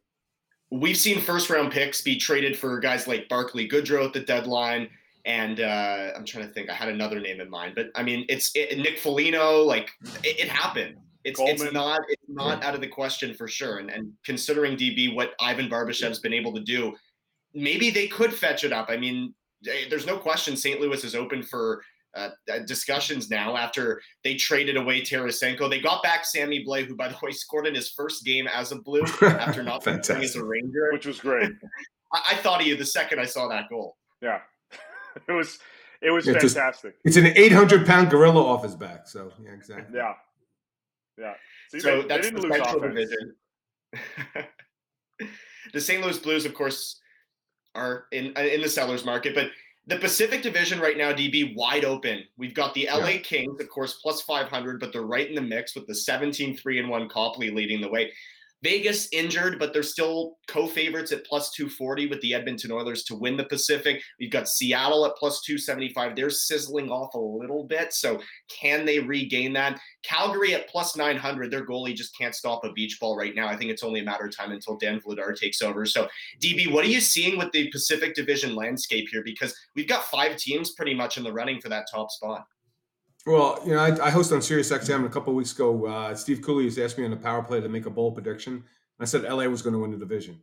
[0.70, 4.88] we've seen first round picks be traded for guys like Barclay Goodrow at the deadline.
[5.24, 6.68] And uh, I'm trying to think.
[6.68, 9.62] I had another name in mind, but I mean, it's it, Nick Foligno.
[9.62, 9.90] Like
[10.24, 10.96] it, it happened.
[11.22, 13.78] It's it's not it's not out of the question for sure.
[13.78, 16.94] And and considering DB what Ivan Barbashev's been able to do,
[17.54, 18.86] maybe they could fetch it up.
[18.88, 19.32] I mean,
[19.90, 20.80] there's no question St.
[20.80, 21.82] Louis is open for
[22.14, 25.70] uh, uh, discussions now after they traded away Tarasenko.
[25.70, 28.70] They got back Sammy Blais, who, by the way, scored in his first game as
[28.72, 31.50] a Blue after not playing as a Ranger, which was great.
[32.12, 33.96] I, I, thought of you the second I saw that goal.
[34.20, 34.40] Yeah,
[35.28, 35.58] it was
[36.02, 36.96] it was yeah, fantastic.
[37.04, 39.08] It's, an 800 pound gorilla off his back.
[39.08, 39.96] So yeah, exactly.
[39.96, 40.12] Yeah,
[41.18, 41.34] yeah.
[41.70, 43.34] So, so they, that's they the central division.
[45.72, 46.02] the St.
[46.02, 47.00] Louis Blues, of course,
[47.74, 49.50] are in uh, in the sellers market, but
[49.86, 52.22] the Pacific Division right now, DB, wide open.
[52.36, 53.18] We've got the LA yeah.
[53.18, 56.78] Kings, of course, plus 500, but they're right in the mix with the 17 3
[56.78, 58.12] and 1 Copley leading the way.
[58.62, 63.36] Vegas injured, but they're still co-favorites at plus 240 with the Edmonton Oilers to win
[63.36, 64.00] the Pacific.
[64.20, 66.14] We've got Seattle at plus 275.
[66.14, 67.92] They're sizzling off a little bit.
[67.92, 69.80] So can they regain that?
[70.04, 71.50] Calgary at plus 900.
[71.50, 73.48] Their goalie just can't stop a beach ball right now.
[73.48, 75.84] I think it's only a matter of time until Dan Vladar takes over.
[75.84, 76.08] So
[76.40, 79.22] DB, what are you seeing with the Pacific Division landscape here?
[79.24, 82.46] Because we've got five teams pretty much in the running for that top spot.
[83.26, 85.86] Well, you know, I, I hosted on Sirius XM a couple weeks ago.
[85.86, 88.64] Uh, Steve Kouleas has asked me on the power play to make a bold prediction.
[88.98, 90.40] I said LA was going to win the division,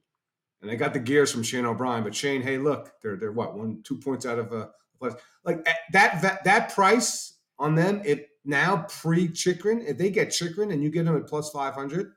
[0.62, 2.04] and I got the gears from Shane O'Brien.
[2.04, 4.70] But Shane, hey, look, they're they're what one two points out of a
[5.02, 5.12] uh,
[5.46, 8.02] like that that that price on them.
[8.06, 11.74] If now pre Chychrun, if they get Chychrun and you get them at plus five
[11.74, 12.12] hundred,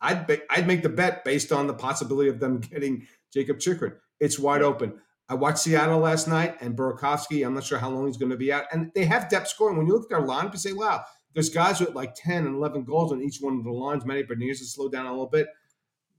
[0.00, 3.94] I'd be, I'd make the bet based on the possibility of them getting Jakob Chychrun.
[4.18, 4.98] It's wide open.
[5.28, 7.44] I watched Seattle last night and Burakovsky.
[7.44, 8.64] I'm not sure how long he's going to be out.
[8.72, 9.76] And they have depth scoring.
[9.76, 12.56] When you look at their line, you say, wow, there's guys with like 10 and
[12.56, 14.04] 11 goals on each one of the lines.
[14.04, 15.48] Matty Beniers has slowed down a little bit.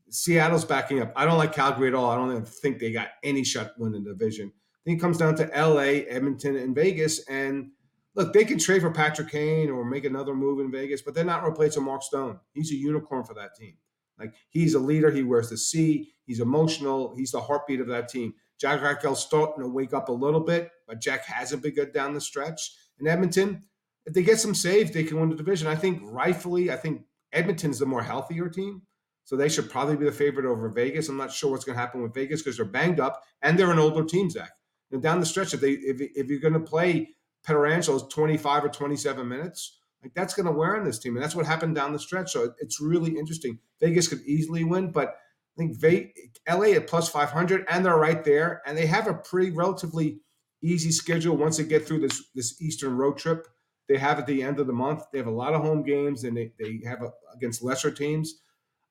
[0.10, 1.14] Seattle's backing up.
[1.16, 2.12] I don't like Calgary at all.
[2.12, 4.52] I don't think they got any shot winning the division.
[4.54, 7.28] I think it comes down to LA, Edmonton, and Vegas.
[7.28, 7.72] And
[8.16, 11.26] look, they can trade for Patrick Kane or make another move in Vegas, but they're
[11.26, 12.40] not replacing Mark Stone.
[12.54, 13.76] He's a unicorn for that team.
[14.20, 15.12] Like he's a leader.
[15.12, 16.14] He wears the C.
[16.26, 17.14] He's emotional.
[17.16, 18.34] He's the heartbeat of that team.
[18.60, 22.14] Jack Eichel's starting to wake up a little bit, but Jack hasn't been good down
[22.14, 22.76] the stretch.
[23.00, 23.64] In Edmonton,
[24.06, 25.68] if they get some saves, they can win the division.
[25.68, 28.84] I think rightfully, I think Edmonton's the more healthier team.
[29.26, 31.10] So they should probably be the favorite over Vegas.
[31.10, 33.72] I'm not sure what's going to happen with Vegas because they're banged up and they're
[33.72, 34.52] an older team, Zack.
[34.92, 37.10] And down the stretch, if they if, if you're going to play
[37.46, 41.36] Pietrangelo 25 or 27 minutes, like that's going to wear on this team, and that's
[41.36, 42.32] what happened down the stretch.
[42.32, 43.60] So it's really interesting.
[43.82, 45.18] Vegas could easily win, but
[45.58, 46.14] think Ve-
[46.50, 48.62] LA at plus 500, and they're right there.
[48.66, 50.20] And they have a pretty relatively
[50.62, 53.48] easy schedule once they get through this this Eastern road trip.
[53.88, 55.04] They have at the end of the month.
[55.12, 58.42] They have a lot of home games, and they, they have a, against lesser teams.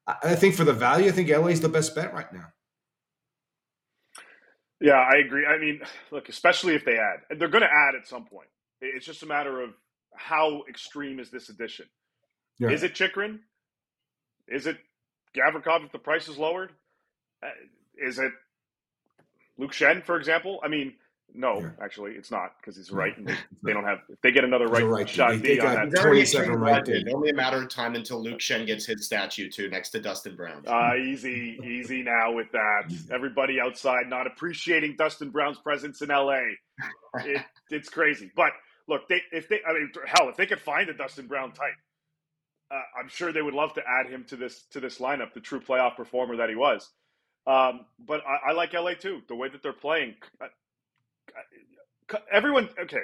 [0.07, 2.47] I, I think for the value, I think LA is the best bet right now.
[4.81, 5.47] Yeah, I agree.
[5.47, 8.49] I mean, look, especially if they add, And they're going to add at some point.
[8.81, 9.71] It's just a matter of
[10.15, 11.87] how extreme is this addition.
[12.59, 12.71] Yeah.
[12.71, 13.41] Is it Chychrun?
[14.49, 14.79] Is it
[15.35, 16.73] Gavrikov if the price is lowered?
[17.43, 17.49] Uh,
[17.97, 18.33] is it
[19.59, 20.61] Luke Schenn, for example?
[20.63, 20.95] I mean,
[21.35, 21.71] no, yeah.
[21.83, 23.17] actually, it's not because he's right.
[23.17, 23.35] And they,
[23.65, 23.99] they, don't have.
[24.09, 26.89] If they get another right, right shot they, they on that, twenty-seven right.
[27.13, 30.35] Only a matter of time until Luke Schenn gets his statue too, next to Dustin
[30.35, 30.65] Brown.
[30.67, 32.93] Uh, easy, easy now with that.
[33.13, 36.41] Everybody outside not appreciating Dustin Brown's presence in LA.
[37.25, 38.31] It, it's crazy.
[38.37, 38.51] But
[38.89, 41.73] look, they if they, I mean, hell, if they could find a Dustin Brown type,
[42.71, 45.41] uh, I'm sure they would love to add him to this to this lineup, the
[45.41, 46.89] true playoff performer that he was.
[47.47, 49.23] Um, but I, I, like LA too.
[49.29, 50.15] The way that they're playing,
[52.33, 53.03] everyone okay.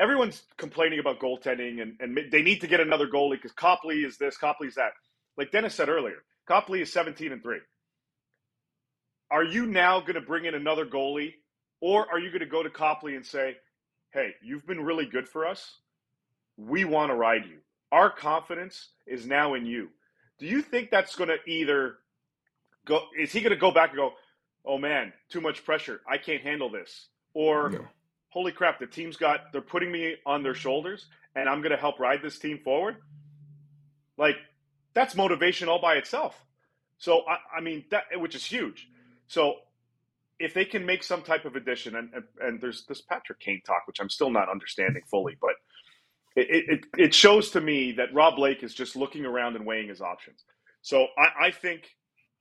[0.00, 4.16] Everyone's complaining about goaltending, and, and they need to get another goalie because Copley is
[4.16, 4.92] this, Copley is that.
[5.36, 7.58] Like Dennis said earlier, Copley is 17 and three.
[9.30, 11.34] Are you now going to bring in another goalie,
[11.80, 13.56] or are you going to go to Copley and say,
[14.12, 15.80] "Hey, you've been really good for us.
[16.56, 17.58] We want to ride you."
[17.90, 19.88] Our confidence is now in you.
[20.38, 21.96] Do you think that's going to either
[22.84, 23.02] go?
[23.18, 24.12] Is he going to go back and go,
[24.64, 26.00] "Oh man, too much pressure.
[26.08, 27.88] I can't handle this," or no.
[28.28, 31.78] "Holy crap, the team's got they're putting me on their shoulders, and I'm going to
[31.78, 32.96] help ride this team forward."
[34.16, 34.36] Like
[34.94, 36.44] that's motivation all by itself.
[36.98, 38.88] So I, I mean that, which is huge.
[39.28, 39.56] So
[40.38, 43.62] if they can make some type of addition, and, and, and there's this Patrick Kane
[43.66, 45.52] talk, which I'm still not understanding fully, but
[46.38, 49.88] it, it, it shows to me that Rob Blake is just looking around and weighing
[49.88, 50.44] his options.
[50.82, 51.88] So I, I think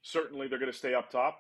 [0.02, 1.40] certainly they're going to stay up top.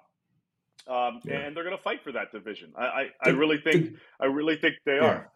[0.87, 1.39] Um, yeah.
[1.39, 2.71] and they're going to fight for that division.
[2.77, 5.05] I, I, the, I really think, the, I really think they yeah.
[5.05, 5.31] are.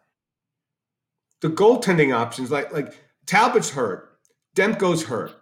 [1.40, 2.94] The goaltending options, like like
[3.26, 4.18] Talbot's hurt,
[4.56, 5.34] Demko's hurt.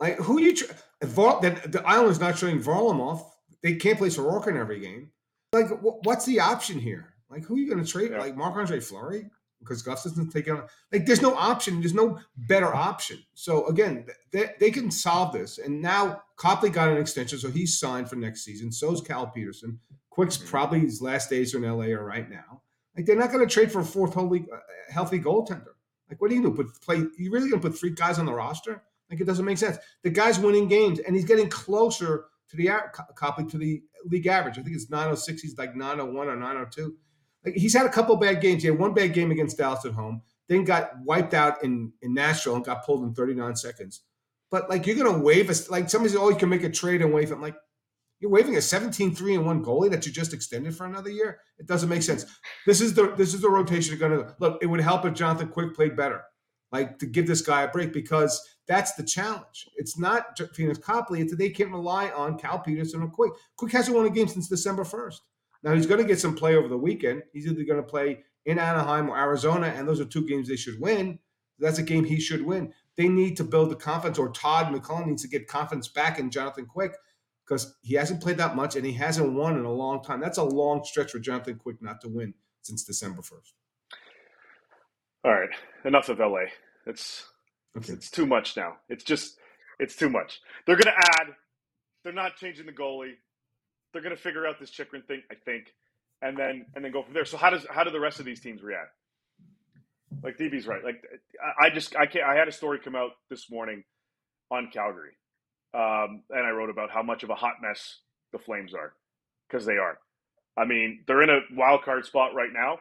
[0.00, 0.56] Like who you?
[0.56, 3.24] Tr- the, the Islanders not showing Varlamov.
[3.62, 5.10] they can't play Sorokin in every game.
[5.52, 7.14] Like, what's the option here?
[7.28, 8.12] Like, who are you going to trade?
[8.12, 8.20] Yeah.
[8.20, 9.30] Like Marc Andre Fleury?
[9.62, 10.64] Because Gustavsson's taking on.
[10.92, 11.80] Like, there's no option.
[11.80, 13.18] There's no better option.
[13.34, 15.58] So again, they, they can solve this.
[15.58, 18.72] And now Copley got an extension, so he's signed for next season.
[18.72, 19.78] So is Cal Petersen.
[20.10, 20.48] Quick's mm-hmm.
[20.48, 22.62] probably his last days in LA are right now.
[22.96, 24.58] Like, they're not going to trade for a fourth holy, uh,
[24.92, 25.74] healthy goaltender.
[26.10, 26.50] Like, what do you do?
[26.52, 26.96] Put play?
[27.16, 28.82] You really going to put three guys on the roster?
[29.10, 29.78] Like, it doesn't make sense.
[30.02, 32.68] The guy's winning games, and he's getting closer to the
[33.14, 34.58] Copley to the league average.
[34.58, 35.42] I think it's 906.
[35.42, 36.96] He's like 901 or 902.
[37.44, 38.62] Like he's had a couple bad games.
[38.62, 42.14] He had one bad game against Dallas at home, then got wiped out in, in
[42.14, 44.02] Nashville and got pulled in 39 seconds.
[44.50, 47.12] But like you're gonna waive us like somebody's oh, you can make a trade and
[47.12, 47.40] waive him.
[47.40, 47.56] Like
[48.20, 51.40] you're waiving a 17-3 and 1 goalie that you just extended for another year.
[51.58, 52.24] It doesn't make sense.
[52.66, 54.62] This is the this is the rotation you're gonna look.
[54.62, 56.22] It would help if Jonathan Quick played better,
[56.70, 59.68] like to give this guy a break because that's the challenge.
[59.76, 61.20] It's not Pheonix Copley.
[61.20, 63.32] It's that they can't rely on Cal Petersen or Quick.
[63.56, 65.18] Quick hasn't won a game since December 1st.
[65.62, 67.22] Now he's going to get some play over the weekend.
[67.32, 70.56] He's either going to play in Anaheim or Arizona, and those are two games they
[70.56, 71.18] should win.
[71.58, 72.72] That's a game he should win.
[72.96, 76.30] They need to build the confidence, or Todd McLellan needs to get confidence back in
[76.30, 76.92] Jonathan Quick
[77.46, 80.20] because he hasn't played that much and he hasn't won in a long time.
[80.20, 83.52] That's a long stretch for Jonathan Quick not to win since December 1st.
[85.24, 85.50] All right,
[85.84, 86.46] enough of LA.
[86.86, 87.26] It's
[87.76, 87.92] okay.
[87.92, 88.76] it's too much now.
[88.88, 89.38] It's just
[89.78, 90.40] it's too much.
[90.66, 91.28] They're going to add.
[92.02, 93.14] They're not changing the goalie
[93.92, 95.66] they're going to figure out this Chychrun thing, I think,
[96.20, 97.24] and then and then go from there.
[97.24, 98.94] So how does how do the rest of these teams react?
[100.22, 100.84] Like DB's right.
[100.84, 101.02] Like
[101.60, 102.24] I just I can't.
[102.24, 103.84] I had a story come out this morning
[104.50, 105.12] on Calgary,
[105.74, 107.98] um, and I wrote about how much of a hot mess
[108.32, 108.92] the Flames are
[109.48, 109.98] because they are.
[110.56, 112.78] I mean, they're in a wild card spot right now,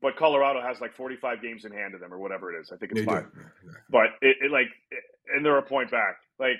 [0.00, 2.72] but Colorado has like 45 games in hand of them or whatever it is.
[2.72, 3.26] I think it's fine.
[3.90, 6.16] But it, it like, it, and they're a point back.
[6.38, 6.56] Like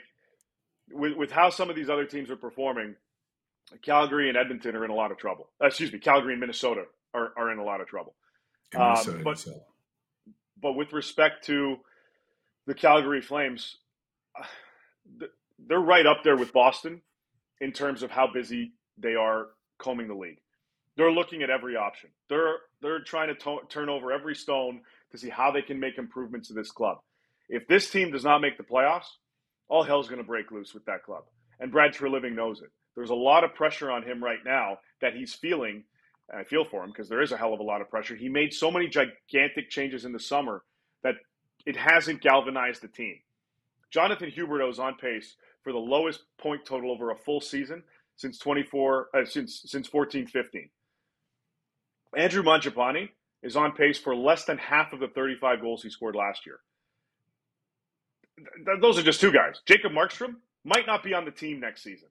[0.90, 2.94] with with how some of these other teams are performing,
[3.82, 5.50] Calgary and Edmonton are in a lot of trouble.
[5.62, 8.14] Uh, excuse me, Calgary and Minnesota are, are in a lot of trouble.
[8.74, 9.38] Um, but,
[10.60, 11.76] but with respect to
[12.66, 13.76] the Calgary Flames,
[15.58, 17.02] they're right up there with Boston
[17.60, 19.46] in terms of how busy they are
[19.78, 20.40] combing the league.
[20.96, 22.10] They're looking at every option.
[22.28, 24.80] They're they're trying to to- turn over every stone
[25.12, 26.98] to see how they can make improvements to this club.
[27.48, 29.06] If this team does not make the playoffs,
[29.68, 31.24] all hell's going to break loose with that club.
[31.60, 32.70] And Brad Treliving knows it.
[32.98, 35.84] There's a lot of pressure on him right now that he's feeling.
[36.36, 38.16] I feel for him because there is a hell of a lot of pressure.
[38.16, 40.64] He made so many gigantic changes in the summer
[41.04, 41.14] that
[41.64, 43.14] it hasn't galvanized the team.
[43.92, 47.84] Jonathan Huberdeau is on pace for the lowest point total over a full season
[48.16, 50.68] since 24 uh, since since 14 15.
[52.16, 53.10] Andrew Mangiapane
[53.44, 56.58] is on pace for less than half of the 35 goals he scored last year.
[58.38, 59.60] Th- those are just two guys.
[59.66, 60.34] Jacob Markstrom
[60.64, 62.08] might not be on the team next season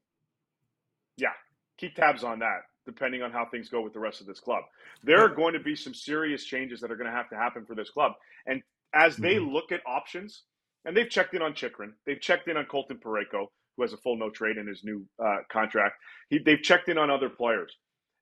[1.18, 1.34] yeah,
[1.78, 4.64] keep tabs on that depending on how things go with the rest of this club.
[5.04, 7.66] There are going to be some serious changes that are going to have to happen
[7.66, 8.14] for this club.
[8.48, 8.64] And
[8.96, 9.54] as they mm-hmm.
[9.54, 10.44] look at options,
[10.86, 13.98] and they've checked in on Chychrun, they've checked in on Colton Parayko, who has a
[13.98, 15.96] full no trade in his new uh, contract.
[16.30, 17.76] He, they've checked in on other players,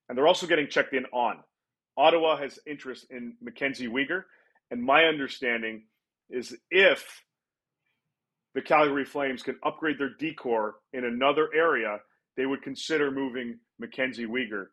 [0.10, 1.38] and they're also getting checked in on.
[1.96, 4.24] Ottawa has interest in Mackenzie Weegar,
[4.72, 5.84] and my understanding
[6.32, 7.24] is if
[8.56, 12.00] the Calgary Flames can upgrade their decor in another area–
[12.38, 14.68] they would consider moving Mackenzie Weegar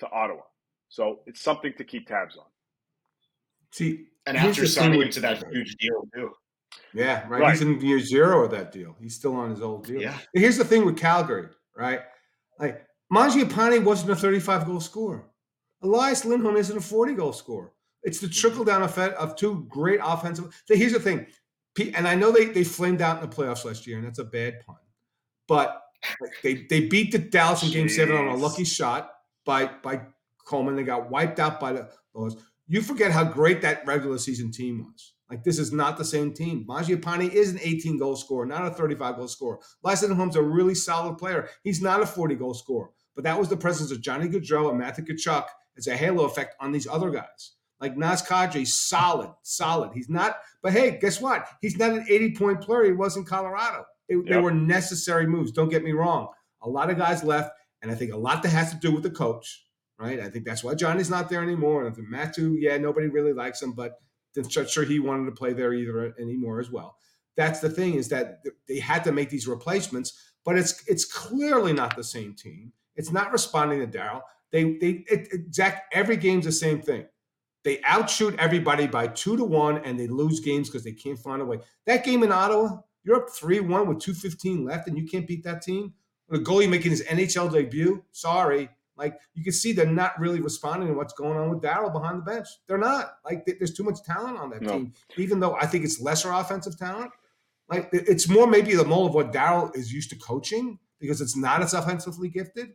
[0.00, 0.42] to Ottawa.
[0.88, 2.44] So it's something to keep tabs on.
[3.72, 6.30] See, and after signing him to that huge deal too.
[6.92, 7.40] Yeah, right.
[7.40, 7.50] right.
[7.52, 8.96] He's in year zero of that deal.
[9.00, 10.00] He's still on his old deal.
[10.00, 10.16] Yeah.
[10.34, 12.00] here's the thing with Calgary, right?
[12.58, 15.26] Like Mangiapane wasn't a 35 goal scorer.
[15.82, 17.72] Elias Lindholm isn't a 40 goal scorer.
[18.02, 18.40] It's the mm-hmm.
[18.40, 20.54] trickle down effect of two great offensive.
[20.68, 21.26] Here's the thing,
[21.94, 24.24] and I know they they flamed out in the playoffs last year, and that's a
[24.24, 24.76] bad pun.
[25.48, 25.82] But
[26.42, 29.12] they they beat the Dallas in Game Seven on a lucky shot
[29.44, 30.02] by by
[30.44, 30.76] Coleman.
[30.76, 32.36] They got wiped out by the Lows.
[32.68, 35.12] You forget how great that regular season team was.
[35.30, 36.64] Like this is not the same team.
[36.68, 39.58] Mangiapane is an 18 goal scorer, not a 35 goal scorer.
[39.84, 41.48] Lindholm's a really solid player.
[41.64, 44.78] He's not a 40 goal scorer, but that was the presence of Johnny Gaudreau and
[44.78, 47.56] Matthew Tkachuk as a halo effect on these other guys.
[47.80, 49.90] Like Naz Kadri, solid, solid.
[49.92, 51.46] He's not, but hey, guess what?
[51.60, 53.84] He's not an 80 point player he was in Colorado.
[54.08, 54.24] They, yep.
[54.26, 55.52] they were necessary moves.
[55.52, 56.28] Don't get me wrong.
[56.62, 57.50] A lot of guys left,
[57.82, 59.64] and I think a lot that has to do with the coach,
[59.98, 60.20] right?
[60.20, 61.84] I think that's why Johnny's not there anymore.
[61.84, 64.00] And I think Matthew, yeah, nobody really likes him, but
[64.36, 66.96] I'm sure he wanted to play there either uh, anymore as well.
[67.36, 71.72] That's the thing is that they had to make these replacements, but it's it's clearly
[71.72, 72.72] not the same team.
[72.94, 74.22] It's not responding to Daryl.
[74.52, 77.06] They they it, it, Zack every game's the same thing.
[77.64, 81.42] They outshoot everybody by two to one, and they lose games because they can't find
[81.42, 81.58] a way.
[81.86, 85.44] That game in Ottawa, you're up 3 1 with 215 left and you can't beat
[85.44, 85.94] that team.
[86.28, 90.88] The goalie making his NHL debut, sorry, like you can see they're not really responding
[90.88, 92.48] to what's going on with Daryl behind the bench.
[92.66, 93.18] They're not.
[93.24, 94.72] Like there's too much talent on that no.
[94.72, 94.92] team.
[95.16, 97.12] Even though I think it's lesser offensive talent,
[97.68, 101.36] like it's more maybe the mold of what Daryl is used to coaching because it's
[101.36, 102.70] not as offensively gifted.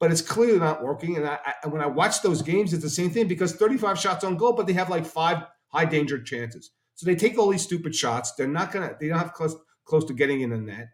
[0.00, 1.16] But it's clearly not working.
[1.16, 4.24] And I, I, when I watch those games, it's the same thing because 35 shots
[4.24, 6.72] on goal, but they have like five high danger chances.
[6.94, 8.34] So they take all these stupid shots.
[8.34, 8.96] They're not gonna.
[9.00, 10.88] They don't have close close to getting in the net.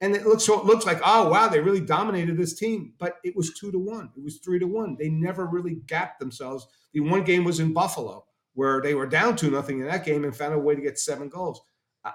[0.00, 2.92] And it looks so it looks like oh wow they really dominated this team.
[2.98, 4.10] But it was two to one.
[4.16, 4.96] It was three to one.
[4.98, 6.66] They never really gapped themselves.
[6.92, 8.24] The one game was in buffalo
[8.54, 10.98] where they were down two nothing in that game and found a way to get
[10.98, 11.60] seven goals.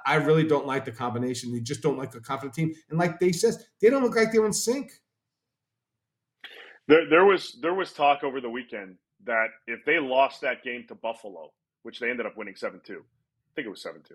[0.06, 1.52] I really don't like the combination.
[1.52, 2.74] They just don't like the confident team.
[2.90, 4.92] And like they says they don't look like they're in sync.
[6.88, 10.86] There, there was there was talk over the weekend that if they lost that game
[10.88, 11.52] to buffalo
[11.84, 13.02] which they ended up winning 7-2 i
[13.56, 14.14] think it was 7-2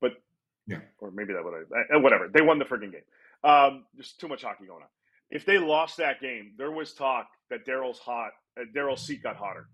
[0.00, 0.12] but
[0.66, 0.78] yeah.
[0.98, 2.28] Or maybe that would have, uh, whatever.
[2.28, 3.02] They won the freaking game.
[3.42, 4.88] Um, there's too much hockey going on.
[5.30, 9.36] If they lost that game, there was talk that Daryl's hot, uh, Daryl's seat got
[9.36, 9.66] hotter.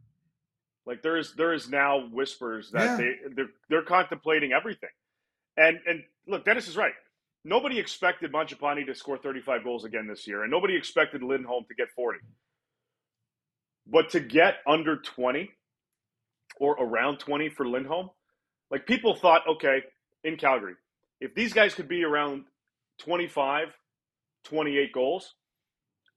[0.87, 2.97] Like there is, there is now whispers that yeah.
[2.97, 4.89] they they're, they're contemplating everything.
[5.57, 6.95] And and look, Dennis is right.
[7.45, 11.75] Nobody expected Mangiapane to score 35 goals again this year, and nobody expected Lindholm to
[11.75, 12.21] get 40.
[13.87, 15.51] But to get under 20
[16.59, 18.11] or around 20 for Lindholm,
[18.71, 19.83] like people thought, okay,
[20.25, 20.75] in Calgary.
[21.21, 22.45] If these guys could be around
[23.01, 23.69] 25,
[24.45, 25.35] 28 goals,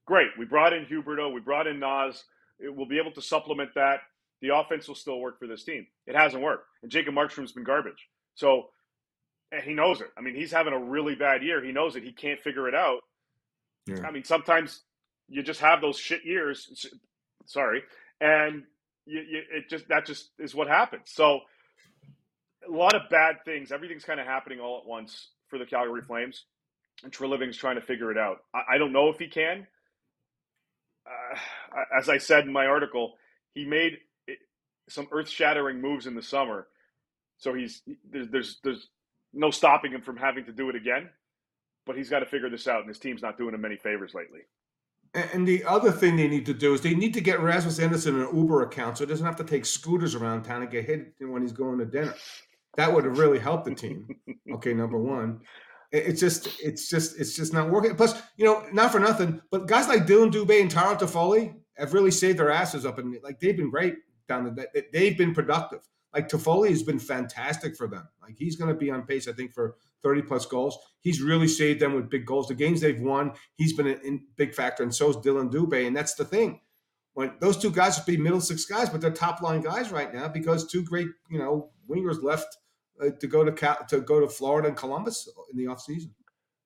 [0.06, 0.28] great.
[0.38, 2.24] We brought in Huberdeau, we brought in Naz.
[2.60, 4.00] We'll be able to supplement that.
[4.40, 5.86] The offense will still work for this team.
[6.06, 6.66] It hasn't worked.
[6.82, 8.08] And Jacob Markstrom's been garbage.
[8.34, 8.66] So
[9.64, 10.08] he knows it.
[10.16, 11.62] I mean, he's having a really bad year.
[11.64, 12.02] He knows it.
[12.02, 13.00] He can't figure it out.
[13.86, 14.06] Yeah.
[14.06, 14.82] I mean, sometimes
[15.28, 16.88] you just have those shit years.
[17.46, 17.82] Sorry.
[18.20, 18.64] And
[19.06, 21.04] you, you, it just that just is what happens.
[21.06, 21.40] So
[22.66, 23.72] a lot of bad things.
[23.72, 26.44] Everything's kind of happening all at once for the Calgary Flames,
[27.02, 28.38] and Treliving's trying to figure it out.
[28.54, 29.66] I, I don't know if he can.
[31.06, 31.38] Uh,
[31.98, 33.14] as I said in my article,
[33.54, 33.98] he made
[34.88, 36.66] some earth-shattering moves in the summer,
[37.38, 38.88] so he's there's there's there's
[39.32, 41.08] no stopping him from having to do it again.
[41.84, 44.14] But he's got to figure this out, and his team's not doing him any favors
[44.14, 44.42] lately.
[45.14, 48.20] And the other thing they need to do is they need to get Rasmus Andersson
[48.20, 51.14] an Uber account so he doesn't have to take scooters around town and get hit
[51.18, 52.14] when he's going to dinner.
[52.76, 54.08] That would have really helped the team.
[54.52, 55.40] Okay, number one.
[55.90, 57.94] It's just, it's just, it's just not working.
[57.96, 61.92] Plus, you know, not for nothing, but guys like Dillon Dubé and Tyler Toffoli have
[61.92, 63.96] really saved their asses up, and like they've been great
[64.26, 64.84] down the.
[64.92, 65.80] They've been productive.
[66.14, 68.08] Like Toffoli has been fantastic for them.
[68.22, 70.78] Like he's going to be on pace, I think, for 30 plus goals.
[71.00, 72.48] He's really saved them with big goals.
[72.48, 75.86] The games they've won, he's been a big factor, and so is Dillon Dubé.
[75.86, 76.60] And that's the thing.
[77.14, 80.12] When those two guys would be middle six guys, but they're top line guys right
[80.12, 82.56] now because two great, you know, wingers left
[83.02, 86.14] uh, to go to Cal- to go to Florida and Columbus in the off season.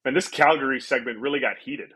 [0.04, 1.92] And this Calgary segment really got heated.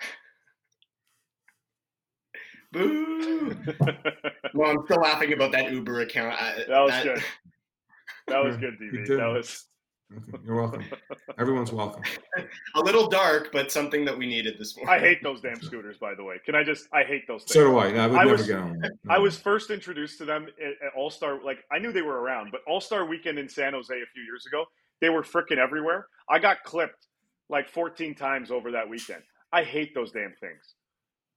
[2.72, 3.56] Boo!
[4.54, 6.40] well, I'm still laughing about that Uber account.
[6.40, 7.04] I, that was that...
[7.04, 7.22] good.
[8.28, 9.08] That was good, DB.
[9.08, 9.69] That was Okay,
[10.44, 10.84] you're welcome.
[11.38, 12.02] Everyone's welcome.
[12.74, 14.94] A little dark, but something that we needed this morning.
[14.94, 16.36] I hate those damn scooters, by the way.
[16.44, 16.88] Can I just?
[16.92, 17.42] I hate those.
[17.42, 17.54] Things.
[17.54, 17.92] So do I.
[17.92, 18.78] No, I would I never was, get on.
[18.80, 18.88] No.
[19.08, 21.42] I was first introduced to them at, at All Star.
[21.44, 24.22] Like I knew they were around, but All Star Weekend in San Jose a few
[24.22, 24.64] years ago,
[25.00, 26.06] they were freaking everywhere.
[26.28, 27.06] I got clipped
[27.48, 29.22] like 14 times over that weekend.
[29.52, 30.74] I hate those damn things.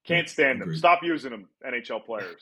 [0.05, 0.75] Can't stand them.
[0.75, 2.39] Stop using them, NHL players.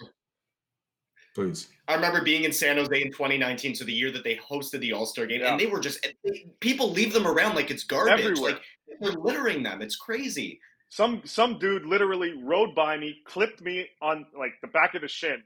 [1.33, 1.69] Please.
[1.87, 4.91] I remember being in San Jose in 2019, so the year that they hosted the
[4.91, 5.51] All Star game, yeah.
[5.51, 6.05] and they were just
[6.59, 8.25] people leave them around like it's garbage.
[8.25, 8.51] Everywhere.
[8.53, 8.61] Like
[8.99, 9.81] they're littering them.
[9.81, 10.59] It's crazy.
[10.89, 15.07] Some some dude literally rode by me, clipped me on like the back of the
[15.07, 15.41] shin,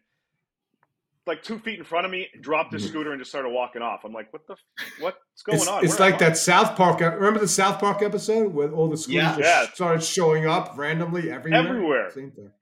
[1.27, 2.89] like two feet in front of me, dropped his mm-hmm.
[2.89, 4.01] scooter and just started walking off.
[4.03, 4.55] I'm like, what the
[4.99, 5.85] what's going it's, on?
[5.85, 6.99] It's Where like that South Park.
[6.99, 9.37] Remember the South Park episode where all the scooters yeah.
[9.37, 9.65] yeah.
[9.71, 12.07] started showing up randomly everywhere.
[12.07, 12.53] Everywhere.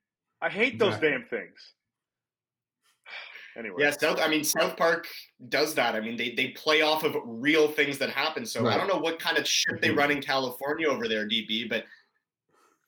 [0.41, 1.73] I hate those damn things
[3.57, 3.83] anyway.
[3.83, 4.19] Yeah, South.
[4.21, 5.07] I mean, South Park
[5.49, 5.95] does that.
[5.95, 8.45] I mean, they they play off of real things that happen.
[8.45, 8.73] So right.
[8.73, 11.85] I don't know what kind of shit they run in California over there, DB, but.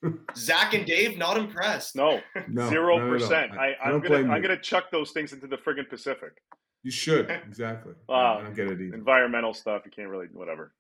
[0.36, 1.96] Zack and Dave not impressed.
[1.96, 2.22] No,
[2.70, 3.54] zero no, percent.
[3.58, 6.34] I, am gonna I'm gonna chuck those things into the friggin' Pacific.
[6.84, 7.94] You should exactly.
[8.08, 8.94] Uh, I don't get it either.
[8.96, 9.82] Environmental stuff.
[9.86, 10.74] You can't really whatever.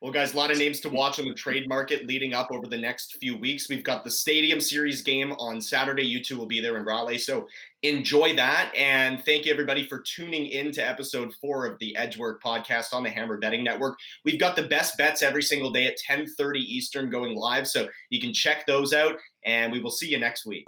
[0.00, 2.66] Well, guys, a lot of names to watch on the trade market leading up over
[2.66, 3.68] the next few weeks.
[3.68, 6.04] We've got the Stadium Series game on Saturday.
[6.04, 7.18] You two will be there in Raleigh.
[7.18, 7.46] So
[7.82, 8.72] enjoy that.
[8.74, 12.94] And thank you, everybody, for tuning in to episode four of the Edge Work podcast
[12.94, 13.98] on the Hammer Betting Network.
[14.24, 17.68] We've got the best bets every single day at 10 30 Eastern going live.
[17.68, 19.16] So you can check those out.
[19.44, 20.66] And we will see you next week.